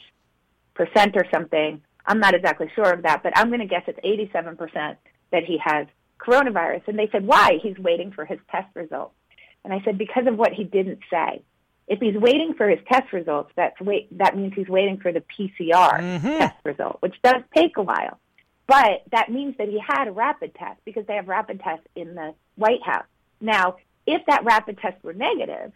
percent 0.73 1.17
or 1.17 1.25
something. 1.33 1.81
I'm 2.05 2.19
not 2.19 2.33
exactly 2.33 2.69
sure 2.75 2.93
of 2.93 3.03
that, 3.03 3.23
but 3.23 3.37
I'm 3.37 3.49
going 3.49 3.59
to 3.59 3.65
guess 3.65 3.83
it's 3.87 3.99
87 4.03 4.55
percent 4.55 4.97
that 5.31 5.43
he 5.43 5.57
has 5.63 5.87
coronavirus. 6.19 6.87
And 6.87 6.99
they 6.99 7.09
said, 7.11 7.25
why? 7.25 7.59
He's 7.61 7.77
waiting 7.77 8.11
for 8.11 8.25
his 8.25 8.39
test 8.51 8.67
results. 8.75 9.15
And 9.63 9.73
I 9.73 9.81
said, 9.83 9.97
because 9.97 10.27
of 10.27 10.37
what 10.37 10.53
he 10.53 10.63
didn't 10.63 10.99
say. 11.09 11.43
If 11.87 11.99
he's 11.99 12.15
waiting 12.15 12.53
for 12.55 12.69
his 12.69 12.79
test 12.89 13.11
results, 13.11 13.51
that's 13.55 13.79
wait, 13.81 14.17
that 14.17 14.37
means 14.37 14.53
he's 14.55 14.69
waiting 14.69 14.97
for 14.99 15.11
the 15.11 15.19
PCR 15.19 15.99
mm-hmm. 15.99 16.37
test 16.37 16.55
result, 16.63 16.97
which 17.01 17.15
does 17.21 17.41
take 17.53 17.75
a 17.75 17.81
while. 17.81 18.17
But 18.65 19.03
that 19.11 19.29
means 19.29 19.57
that 19.57 19.67
he 19.67 19.77
had 19.85 20.07
a 20.07 20.11
rapid 20.11 20.55
test 20.55 20.79
because 20.85 21.05
they 21.05 21.15
have 21.15 21.27
rapid 21.27 21.59
tests 21.59 21.85
in 21.95 22.15
the 22.15 22.33
White 22.55 22.81
House. 22.83 23.07
Now, 23.41 23.75
if 24.07 24.25
that 24.27 24.45
rapid 24.45 24.77
test 24.77 25.03
were 25.03 25.13
negative, 25.13 25.73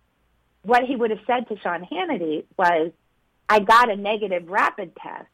what 0.61 0.83
he 0.83 0.95
would 0.95 1.11
have 1.11 1.19
said 1.27 1.49
to 1.49 1.59
Sean 1.59 1.85
Hannity 1.85 2.45
was, 2.57 2.91
I 3.49 3.59
got 3.59 3.91
a 3.91 3.97
negative 3.97 4.47
rapid 4.47 4.95
test, 4.95 5.27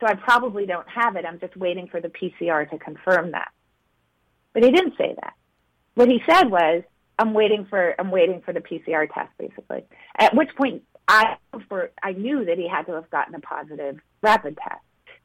so 0.00 0.06
I 0.06 0.14
probably 0.14 0.66
don't 0.66 0.88
have 0.88 1.16
it. 1.16 1.24
I'm 1.24 1.40
just 1.40 1.56
waiting 1.56 1.88
for 1.88 2.00
the 2.00 2.08
PCR 2.08 2.68
to 2.70 2.78
confirm 2.78 3.32
that. 3.32 3.50
But 4.52 4.64
he 4.64 4.70
didn't 4.70 4.94
say 4.96 5.14
that. 5.22 5.34
What 5.94 6.08
he 6.08 6.20
said 6.28 6.50
was, 6.50 6.82
I'm 7.18 7.32
waiting 7.32 7.66
for 7.68 7.94
I'm 7.98 8.10
waiting 8.10 8.42
for 8.42 8.52
the 8.52 8.60
PCR 8.60 9.12
test, 9.12 9.30
basically. 9.38 9.84
At 10.18 10.34
which 10.34 10.50
point 10.56 10.82
I 11.08 11.36
for 11.68 11.90
I 12.02 12.12
knew 12.12 12.44
that 12.44 12.58
he 12.58 12.68
had 12.68 12.82
to 12.86 12.92
have 12.92 13.10
gotten 13.10 13.34
a 13.34 13.40
positive 13.40 13.98
rapid 14.22 14.58
test. 14.58 14.80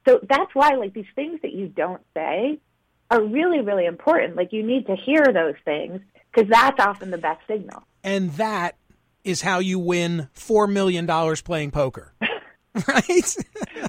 So 0.08 0.20
that's 0.28 0.54
why 0.54 0.70
like 0.70 0.94
these 0.94 1.04
things 1.14 1.40
that 1.42 1.52
you 1.52 1.68
don't 1.68 2.02
say 2.14 2.58
are 3.10 3.22
really 3.22 3.60
really 3.60 3.84
important. 3.84 4.36
Like 4.36 4.52
you 4.52 4.62
need 4.62 4.86
to 4.86 4.96
hear 4.96 5.24
those 5.32 5.54
things 5.64 6.00
because 6.32 6.48
that's 6.50 6.80
often 6.80 7.10
the 7.10 7.18
best 7.18 7.40
signal. 7.46 7.82
And 8.02 8.32
that 8.32 8.76
is 9.22 9.42
how 9.42 9.58
you 9.58 9.78
win 9.78 10.28
four 10.32 10.66
million 10.66 11.04
dollars 11.04 11.42
playing 11.42 11.72
poker. 11.72 12.14
right? 12.88 13.36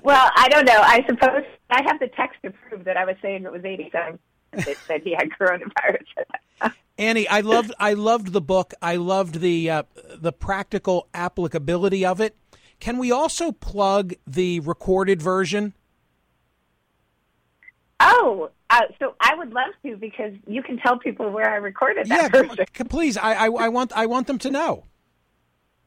well, 0.04 0.30
I 0.36 0.50
don't 0.50 0.66
know. 0.66 0.80
I 0.80 1.04
suppose 1.08 1.44
I 1.70 1.82
have 1.86 2.00
the 2.00 2.08
text 2.08 2.40
to 2.44 2.52
prove 2.52 2.84
that 2.86 2.98
I 2.98 3.06
was 3.06 3.16
saying 3.22 3.46
it 3.46 3.52
was 3.52 3.64
87 3.64 4.20
that 4.52 4.78
said 4.86 5.02
he 5.04 5.14
had 5.14 5.30
coronavirus. 5.30 6.74
Annie, 6.98 7.28
I 7.28 7.42
loved 7.42 7.74
I 7.80 7.94
loved 7.94 8.34
the 8.34 8.42
book. 8.42 8.74
I 8.82 8.98
loved 8.98 9.40
the 9.40 9.70
uh, 9.70 9.84
the 10.16 10.32
practical 10.32 11.08
applicability 11.14 12.06
of 12.06 12.22
it. 12.22 12.36
Can 12.80 12.98
we 12.98 13.12
also 13.12 13.52
plug 13.52 14.14
the 14.28 14.60
recorded 14.60 15.22
version? 15.22 15.74
Oh, 18.00 18.50
uh, 18.70 18.82
so 19.00 19.16
I 19.22 19.36
would 19.36 19.54
love 19.54 19.74
to 19.86 19.96
because 19.96 20.34
you 20.46 20.62
can 20.62 20.78
tell 20.78 21.00
people 21.00 21.30
where 21.30 21.50
I 21.50 21.56
recorded 21.56 22.08
that 22.08 22.34
yeah, 22.34 22.44
version. 22.44 22.66
please. 22.90 23.18
I, 23.18 23.34
I, 23.34 23.46
I 23.46 23.70
want 23.70 23.94
I 23.96 24.06
want 24.06 24.28
them 24.28 24.38
to 24.40 24.52
know. 24.52 24.86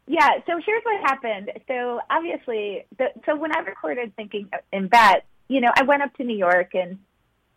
Yeah. 0.07 0.31
So 0.47 0.61
here's 0.65 0.83
what 0.85 1.01
happened. 1.01 1.53
So 1.67 2.01
obviously, 2.09 2.87
the, 2.97 3.09
so 3.25 3.37
when 3.37 3.55
I 3.55 3.61
recorded 3.61 4.15
Thinking 4.17 4.49
in 4.73 4.89
Bet, 4.89 5.27
you 5.49 5.61
know, 5.61 5.71
I 5.75 5.83
went 5.83 6.03
up 6.03 6.15
to 6.17 6.25
New 6.25 6.37
York 6.37 6.75
and 6.75 6.99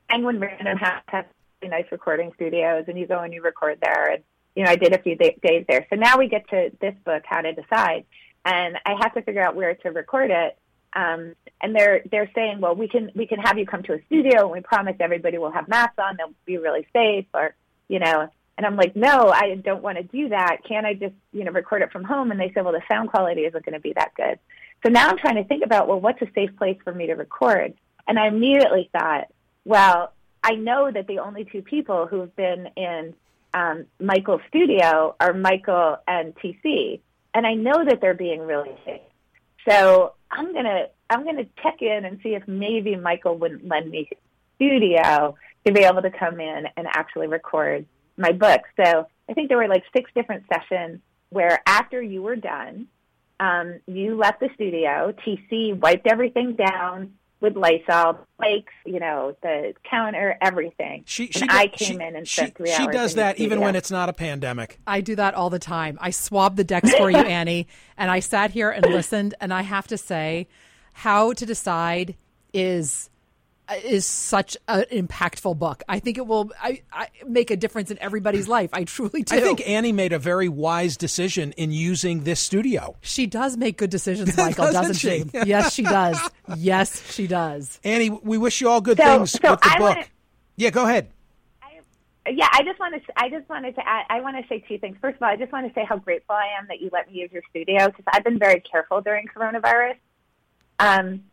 Penguin 0.10 0.40
Random 0.40 0.78
House 0.78 1.04
has 1.08 1.26
really 1.62 1.72
nice 1.72 1.92
recording 1.92 2.32
studios, 2.36 2.86
and 2.88 2.98
you 2.98 3.06
go 3.06 3.20
and 3.20 3.34
you 3.34 3.42
record 3.42 3.80
there. 3.82 4.12
And 4.14 4.24
you 4.56 4.64
know, 4.64 4.72
I 4.72 4.76
did 4.76 4.94
a 4.94 5.02
few 5.02 5.16
day- 5.16 5.38
days 5.42 5.66
there. 5.68 5.86
So 5.90 5.96
now 5.96 6.18
we 6.18 6.28
get 6.28 6.50
to 6.50 6.72
this 6.82 6.96
book, 7.06 7.24
How 7.26 7.42
to 7.42 7.54
Decide, 7.54 8.06
and 8.46 8.78
I 8.86 8.96
have 9.02 9.14
to 9.14 9.22
figure 9.22 9.44
out 9.44 9.56
where 9.56 9.76
to 9.76 9.90
record 9.90 10.32
it. 10.32 10.58
Um, 10.94 11.36
and 11.62 11.76
they're 11.76 12.02
they're 12.10 12.32
saying, 12.34 12.62
well, 12.62 12.76
we 12.76 12.88
can 12.88 13.12
we 13.14 13.28
can 13.28 13.40
have 13.40 13.60
you 13.60 13.68
come 13.68 13.84
to 13.84 13.94
a 13.94 14.04
studio, 14.08 14.42
and 14.44 14.52
we 14.52 14.62
promise 14.62 14.96
everybody 15.00 15.38
will 15.38 15.52
have 15.52 15.68
masks 15.68 16.00
on, 16.00 16.18
they'll 16.18 16.34
be 16.46 16.58
really 16.58 16.88
safe, 16.94 17.26
or 17.34 17.54
you 17.88 18.00
know. 18.00 18.30
And 18.60 18.66
I'm 18.66 18.76
like, 18.76 18.94
no, 18.94 19.30
I 19.30 19.56
don't 19.56 19.82
want 19.82 20.00
to 20.00 20.04
do 20.04 20.28
that. 20.30 20.58
Can 20.68 20.86
I 20.86 20.94
just 20.94 21.14
you 21.32 21.46
know 21.46 21.52
record 21.54 21.82
it 21.82 21.94
from 21.94 22.04
home? 22.04 22.30
And 22.30 22.38
they 22.38 22.52
said, 22.54 22.66
well, 22.66 22.74
the 22.74 22.82
sound 22.92 23.10
quality 23.10 23.44
isn't 23.44 23.66
going 23.66 23.74
to 23.74 23.80
be 23.80 23.94
that 23.94 24.14
good. 24.16 24.38
So 24.86 24.92
now 24.92 25.08
I'm 25.08 25.18
trying 25.18 25.38
to 25.38 25.46
think 25.46 25.64
about, 25.64 25.88
well, 25.88 26.02
what's 26.02 26.22
a 26.22 26.28
safe 26.36 26.54
place 26.58 26.78
for 26.84 26.94
me 26.94 27.08
to 27.08 27.14
record? 27.14 27.74
And 28.06 28.20
I 28.20 28.28
immediately 28.28 28.90
thought, 28.92 29.28
well, 29.64 30.12
I 30.44 30.56
know 30.56 30.92
that 30.92 31.08
the 31.08 31.20
only 31.20 31.46
two 31.46 31.62
people 31.62 32.06
who've 32.06 32.36
been 32.36 32.68
in 32.76 33.14
um, 33.54 33.86
Michael's 33.98 34.42
studio 34.50 35.16
are 35.22 35.34
Michael 35.34 35.96
and 36.06 36.36
TC, 36.36 37.00
and 37.34 37.48
I 37.48 37.54
know 37.54 37.86
that 37.86 38.02
they're 38.02 38.14
being 38.14 38.42
really 38.42 38.76
safe. 38.84 39.00
So 39.70 40.16
I'm 40.32 40.54
gonna 40.54 40.88
I'm 41.10 41.24
gonna 41.24 41.46
check 41.64 41.82
in 41.82 42.04
and 42.04 42.20
see 42.22 42.36
if 42.36 42.46
maybe 42.46 42.98
Michael 42.98 43.38
wouldn't 43.38 43.66
lend 43.66 43.90
me 43.90 44.10
his 44.10 44.20
studio 44.58 45.38
to 45.66 45.72
be 45.72 45.80
able 45.80 46.02
to 46.02 46.12
come 46.12 46.42
in 46.42 46.66
and 46.76 46.88
actually 46.88 47.28
record 47.28 47.86
my 48.20 48.32
book. 48.32 48.62
So 48.76 49.08
I 49.28 49.34
think 49.34 49.50
there 49.50 49.58
were 49.58 49.68
like 49.68 49.84
six 49.96 50.12
different 50.14 50.44
sessions 50.52 51.00
where 51.30 51.62
after 51.66 52.02
you 52.02 52.22
were 52.22 52.36
done, 52.36 52.88
um, 53.40 53.80
you 53.88 54.16
left 54.16 54.42
the 54.42 54.50
studio. 54.54 55.14
TC 55.26 55.80
wiped 55.80 56.08
everything 56.08 56.56
down 56.56 57.14
with 57.42 57.56
Lysol, 57.56 58.20
flakes, 58.38 58.74
you 58.86 59.00
know, 59.00 59.36
the 59.42 59.74
counter, 59.90 60.38
everything. 60.42 61.04
She, 61.06 61.26
and 61.26 61.36
she, 61.36 61.48
I 61.50 61.68
came 61.68 62.00
she, 62.00 62.06
in 62.06 62.16
and 62.16 62.28
she, 62.28 62.42
spent 62.42 62.58
three 62.58 62.72
she 62.72 62.84
hours. 62.84 62.94
does 62.94 63.12
in 63.14 63.18
the 63.18 63.22
that 63.24 63.40
even 63.40 63.62
when 63.62 63.76
it's 63.78 63.90
not 63.90 64.10
a 64.10 64.14
pandemic. 64.14 64.78
I 64.86 65.00
do 65.00 65.16
that 65.16 65.36
all 65.36 65.50
the 65.50 65.60
time. 65.60 65.98
I 66.02 66.10
swab 66.10 66.58
the 66.58 66.66
decks 66.66 66.94
for 66.96 67.10
you, 67.10 67.18
Annie, 67.18 67.68
and 67.98 68.12
I 68.12 68.20
sat 68.20 68.52
here 68.52 68.70
and 68.70 68.86
listened. 68.86 69.36
And 69.40 69.54
I 69.54 69.62
have 69.62 69.88
to 69.88 69.98
say, 69.98 70.48
how 70.92 71.32
to 71.32 71.46
decide 71.46 72.16
is 72.54 73.10
is 73.84 74.06
such 74.06 74.58
an 74.68 74.84
impactful 74.92 75.58
book. 75.60 75.84
I 75.88 76.00
think 76.00 76.18
it 76.18 76.26
will 76.28 76.52
I, 76.62 76.82
I 76.92 77.08
make 77.28 77.52
a 77.52 77.56
difference 77.58 77.92
in 77.92 78.00
everybody's 78.00 78.48
life. 78.48 78.70
I 78.74 78.84
truly 78.84 79.24
do. 79.24 79.36
I 79.36 79.42
think 79.42 79.68
Annie 79.68 79.92
made 79.92 80.14
a 80.14 80.20
very 80.20 80.50
wise 80.50 80.98
decision 80.98 81.52
in 81.54 81.72
using 81.72 82.24
this 82.24 82.40
studio. 82.40 82.96
she 83.02 83.26
does 83.28 83.58
make 83.58 83.78
good 83.78 83.90
decisions, 83.90 84.36
Michael, 84.38 84.66
Doesn't 84.66 84.82
doesn't 84.82 84.96
she? 84.96 85.24
she? 85.30 85.48
yes, 85.48 85.74
she 85.74 85.84
does. 85.84 86.20
Yes, 86.58 87.14
she 87.14 87.28
does. 87.28 87.80
Annie, 87.84 88.10
we 88.10 88.38
wish 88.40 88.60
you 88.62 88.70
all 88.70 88.82
good 88.82 88.98
So- 88.98 89.04
things 89.04 89.32
so 89.32 89.52
with 89.52 89.62
the 89.62 89.68
I 89.70 89.78
book. 89.78 89.96
wanna- 89.96 90.06
yeah, 90.56 90.70
go 90.72 90.84
ahead. 90.86 91.10
yeah, 92.30 92.48
I 92.52 92.64
just 92.64 92.80
want 92.80 92.96
to. 92.96 93.02
I 93.16 93.30
just 93.30 93.48
wanted 93.50 93.76
to. 93.76 93.88
Add, 93.88 94.06
I 94.10 94.22
want 94.22 94.36
to 94.38 94.48
say 94.48 94.60
two 94.68 94.78
things. 94.78 94.98
First 95.02 95.16
of 95.18 95.24
all, 95.24 95.30
I 95.30 95.36
just 95.36 95.52
want 95.52 95.68
to 95.68 95.74
say 95.74 95.86
how 95.86 95.98
grateful 95.98 96.36
I 96.36 96.48
am 96.60 96.68
that 96.68 96.80
you 96.82 96.90
let 96.92 97.08
me 97.08 97.20
use 97.20 97.32
your 97.32 97.42
studio 97.50 97.88
because 97.88 98.04
I've 98.12 98.24
been 98.24 98.38
very 98.40 98.60
careful 98.62 99.02
during 99.02 99.26
coronavirus. 99.28 99.96
Um, 100.80 101.24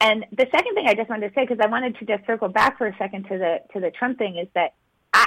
and 0.00 0.24
the 0.30 0.46
second 0.50 0.74
thing 0.74 0.86
I 0.86 0.94
just 0.94 1.08
wanted 1.08 1.28
to 1.28 1.34
say 1.34 1.46
because 1.46 1.58
I 1.60 1.68
wanted 1.68 1.96
to 1.98 2.04
just 2.04 2.26
circle 2.26 2.48
back 2.48 2.78
for 2.78 2.86
a 2.86 2.96
second 2.96 3.24
to 3.24 3.38
the 3.38 3.60
to 3.72 3.80
the 3.80 3.90
Trump 3.90 4.18
thing 4.18 4.36
is 4.36 4.48
that 4.54 4.74
I 5.12 5.26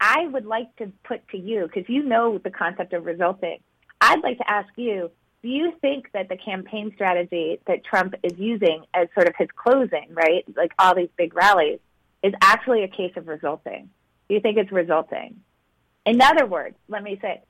I, 0.00 0.22
I 0.22 0.26
would 0.26 0.46
like 0.46 0.74
to 0.76 0.92
put 1.04 1.26
to 1.28 1.38
you 1.38 1.68
because 1.72 1.88
you 1.88 2.02
know 2.02 2.38
the 2.38 2.50
concept 2.50 2.92
of 2.92 3.06
resulting. 3.06 3.58
I'd 4.00 4.22
like 4.22 4.38
to 4.38 4.50
ask 4.50 4.68
you. 4.76 5.10
Do 5.42 5.48
you 5.48 5.72
think 5.80 6.12
that 6.12 6.28
the 6.28 6.36
campaign 6.36 6.92
strategy 6.94 7.60
that 7.66 7.82
Trump 7.82 8.14
is 8.22 8.38
using 8.38 8.84
as 8.92 9.08
sort 9.14 9.26
of 9.26 9.32
his 9.38 9.48
closing, 9.56 10.08
right, 10.10 10.44
like 10.54 10.72
all 10.78 10.94
these 10.94 11.08
big 11.16 11.34
rallies, 11.34 11.78
is 12.22 12.34
actually 12.42 12.84
a 12.84 12.88
case 12.88 13.14
of 13.16 13.26
resulting? 13.26 13.88
Do 14.28 14.34
you 14.34 14.40
think 14.40 14.58
it's 14.58 14.70
resulting? 14.70 15.40
In 16.04 16.20
other 16.20 16.44
words, 16.44 16.76
let 16.88 17.02
me 17.02 17.18
say, 17.22 17.40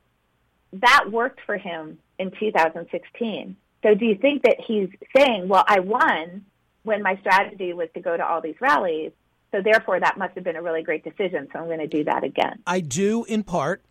that 0.75 1.11
worked 1.11 1.41
for 1.45 1.57
him 1.57 1.99
in 2.19 2.31
2016. 2.31 3.57
So 3.83 3.95
do 3.95 4.05
you 4.05 4.15
think 4.15 4.43
that 4.43 4.57
he's 4.65 4.89
saying, 5.17 5.49
well, 5.49 5.65
I 5.67 5.81
won 5.81 6.45
when 6.83 7.03
my 7.03 7.17
strategy 7.17 7.73
was 7.73 7.89
to 7.95 8.01
go 8.01 8.17
to 8.17 8.27
all 8.27 8.41
these 8.41 8.61
rallies, 8.61 9.13
so 9.53 9.61
therefore 9.63 10.01
that 10.01 10.17
must 10.19 10.35
have 10.35 10.45
been 10.45 10.57
a 10.57 10.63
really 10.63 10.83
great 10.83 11.05
decision, 11.05 11.49
so 11.53 11.59
I'm 11.59 11.67
going 11.67 11.81
to 11.81 11.87
do 11.87 12.05
that 12.05 12.25
again? 12.25 12.63
I 12.67 12.81
do 12.81 13.25
in 13.25 13.43
part. 13.43 13.83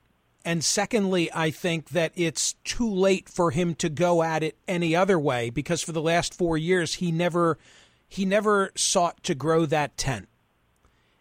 And 0.46 0.64
secondly, 0.64 1.30
I 1.34 1.52
think 1.52 1.90
that 1.90 2.14
it's 2.16 2.54
too 2.64 2.90
late 2.90 3.28
for 3.28 3.52
him 3.52 3.76
to 3.76 3.90
go 3.90 4.24
at 4.24 4.42
it 4.42 4.58
any 4.68 4.96
other 4.96 5.20
way 5.20 5.50
because 5.50 5.84
for 5.84 5.92
the 5.92 6.02
last 6.02 6.34
four 6.34 6.58
years 6.58 6.96
he 6.96 7.12
never 7.12 7.58
he 8.08 8.26
never 8.26 8.72
sought 8.74 9.22
to 9.24 9.36
grow 9.36 9.66
that 9.68 9.98
tent. 9.98 10.30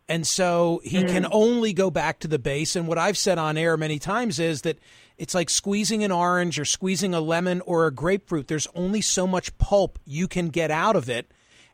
And 0.09 0.27
so 0.27 0.81
he 0.85 1.03
mm. 1.03 1.09
can 1.09 1.27
only 1.31 1.75
go 1.75 1.91
back 1.91 2.21
to 2.21 2.29
the 2.29 2.39
base. 2.39 2.77
And 2.77 2.89
what 2.89 2.97
I've 2.97 3.19
said 3.19 3.37
on 3.37 3.59
air 3.59 3.77
many 3.77 3.99
times 3.99 4.39
is 4.39 4.63
that 4.63 4.79
it's 5.19 5.35
like 5.35 5.51
squeezing 5.51 6.03
an 6.03 6.13
orange 6.13 6.59
or 6.59 6.65
squeezing 6.65 7.13
a 7.13 7.21
lemon 7.21 7.61
or 7.63 7.87
a 7.87 7.91
grapefruit. 7.91 8.49
There's 8.49 8.69
only 8.75 9.03
so 9.03 9.27
much 9.27 9.57
pulp 9.59 9.99
you 10.07 10.27
can 10.27 10.49
get 10.49 10.71
out 10.71 10.97
of 10.97 11.11
it. 11.11 11.31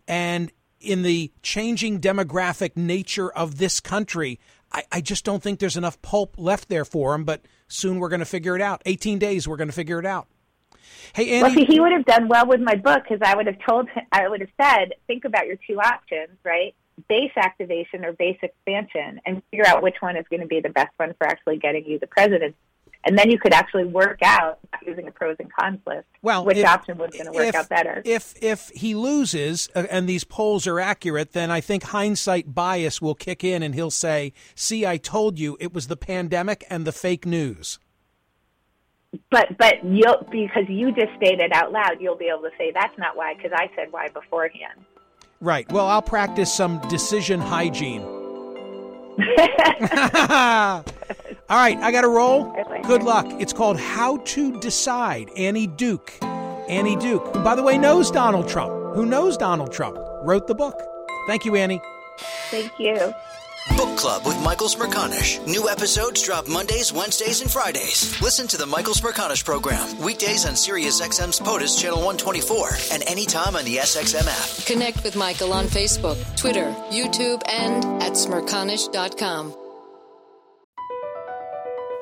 And 0.07 0.51
in 0.81 1.03
the 1.03 1.33
changing 1.43 2.01
demographic 2.01 2.77
nature 2.77 3.31
of 3.31 3.59
this 3.59 3.81
country, 3.81 4.39
I, 4.73 4.85
I 4.93 5.01
just 5.01 5.25
don't 5.25 5.43
think 5.43 5.59
there's 5.61 5.77
enough 5.77 6.01
pulp 6.03 6.35
left 6.39 6.69
there 6.69 6.85
for 6.85 7.15
him. 7.15 7.25
But 7.25 7.43
soon 7.69 7.99
we're 7.99 8.09
going 8.11 8.21
to 8.21 8.27
figure 8.27 8.55
it 8.55 8.63
out. 8.63 8.83
18 8.87 9.19
days, 9.19 9.49
we're 9.49 9.57
going 9.57 9.69
to 9.69 9.75
figure 9.75 9.99
it 9.99 10.07
out. 10.07 10.27
Hey, 11.15 11.41
Well, 11.41 11.51
Annie. 11.51 11.67
see, 11.67 11.73
he 11.73 11.81
would 11.81 11.93
have 11.93 12.05
done 12.05 12.29
well 12.29 12.47
with 12.47 12.61
my 12.61 12.75
book 12.75 13.03
because 13.09 13.21
I 13.23 13.37
would 13.37 13.47
have 13.47 13.59
told 13.67 13.89
him, 13.89 14.05
I 14.13 14.29
would 14.29 14.41
have 14.41 14.51
said, 14.61 14.95
think 15.07 15.25
about 15.25 15.47
your 15.47 15.57
two 15.67 15.81
options, 15.81 16.37
right? 16.45 16.75
Base 17.09 17.33
activation 17.37 18.05
or 18.05 18.13
base 18.13 18.39
expansion, 18.43 19.21
and 19.27 19.43
figure 19.51 19.67
out 19.67 19.83
which 19.83 19.97
one 20.01 20.17
is 20.17 20.25
going 20.31 20.41
to 20.41 20.47
be 20.47 20.61
the 20.61 20.69
best 20.69 20.93
one 20.97 21.15
for 21.19 21.27
actually 21.27 21.57
getting 21.59 21.85
you 21.87 21.99
the 21.99 22.07
presidency. 22.07 22.57
And 23.07 23.19
then 23.19 23.31
you 23.31 23.39
could 23.39 23.53
actually 23.53 23.85
work 23.85 24.21
out 24.23 24.59
using 24.87 25.07
a 25.07 25.11
pros 25.11 25.37
and 25.39 25.53
cons 25.53 25.79
list 25.87 26.07
Well, 26.23 26.45
which 26.45 26.57
if- 26.59 26.67
option 26.67 26.97
was 26.99 27.11
going 27.11 27.27
to 27.27 27.33
work 27.33 27.49
if- 27.49 27.55
out 27.55 27.69
better. 27.69 28.03
If 28.05 28.35
if 28.43 28.69
he 28.71 28.95
loses 28.95 29.69
uh, 29.75 29.85
and 29.91 30.09
these 30.09 30.25
polls 30.25 30.67
are 30.67 30.81
accurate, 30.81 31.33
then 31.33 31.51
I 31.51 31.61
think 31.61 31.85
hindsight 31.85 32.55
bias 32.55 33.03
will 33.03 33.15
kick 33.15 33.45
in, 33.45 33.63
and 33.63 33.75
he'll 33.75 33.91
say, 33.91 34.33
"See, 34.55 34.87
I 34.87 34.97
told 34.97 35.39
you 35.39 35.57
it 35.61 35.75
was 35.75 35.89
the 35.89 35.97
pandemic 35.97 36.65
and 36.71 36.87
the 36.87 36.93
fake 36.93 37.27
news." 37.27 37.79
but 39.31 39.57
but 39.59 39.85
you'll 39.85 40.27
because 40.31 40.65
you 40.69 40.91
just 40.93 41.15
stated 41.17 41.53
out 41.53 41.71
loud, 41.73 42.01
you'll 42.01 42.17
be 42.17 42.27
able 42.27 42.43
to 42.43 42.51
say 42.59 42.73
that's 42.75 42.97
not 42.99 43.17
why 43.17 43.35
because 43.35 43.53
I 43.55 43.71
said 43.77 43.89
why 43.93 44.09
beforehand. 44.09 44.81
Right. 45.41 45.71
Well, 45.71 45.87
I'll 45.87 46.03
practice 46.03 46.53
some 46.53 46.81
decision 46.89 47.41
hygiene. 47.41 48.03
All 51.51 51.59
right, 51.59 51.77
I 51.79 51.93
got 51.93 52.03
to 52.03 52.09
roll. 52.09 52.53
Good 52.85 53.03
luck. 53.03 53.27
It's 53.39 53.53
called 53.53 53.79
How 53.79 54.17
to 54.19 54.59
Decide. 54.61 55.31
Annie 55.37 55.67
Duke. 55.67 56.13
Annie 56.23 56.97
Duke, 56.97 57.35
who, 57.35 57.43
by 57.43 57.55
the 57.55 57.63
way, 57.63 57.77
knows 57.77 58.11
Donald 58.11 58.49
Trump, 58.49 58.73
who 58.95 59.05
knows 59.05 59.37
Donald 59.37 59.71
Trump, 59.71 59.99
wrote 60.23 60.47
the 60.47 60.55
book. 60.55 60.81
Thank 61.27 61.45
you, 61.45 61.55
Annie. 61.57 61.83
Thank 62.51 62.73
you. 62.79 63.13
Book 63.77 63.97
Club 63.99 64.25
with 64.27 64.41
Michael 64.43 64.69
Smerconish. 64.69 65.47
New 65.47 65.69
episodes 65.69 66.23
drop 66.23 66.47
Mondays, 66.49 66.93
Wednesdays, 66.93 67.41
and 67.41 67.51
Fridays. 67.51 68.21
Listen 68.23 68.47
to 68.49 68.57
the 68.57 68.67
Michael 68.67 68.95
Smerconish 68.95 69.45
program 69.45 69.99
weekdays 69.99 70.47
on 70.47 70.55
Sirius 70.55 71.01
XM's 71.01 71.41
POTUS 71.41 71.81
Channel 71.81 71.99
124 71.99 72.71
and 72.93 73.03
anytime 73.07 73.57
on 73.57 73.65
the 73.65 73.77
SXM 73.77 74.27
app. 74.27 74.67
Connect 74.67 75.03
with 75.03 75.17
Michael 75.17 75.53
on 75.53 75.65
Facebook, 75.67 76.17
Twitter, 76.37 76.75
YouTube, 76.91 77.43
and 77.49 77.85
at 78.03 78.13
smerconish.com. 78.13 79.64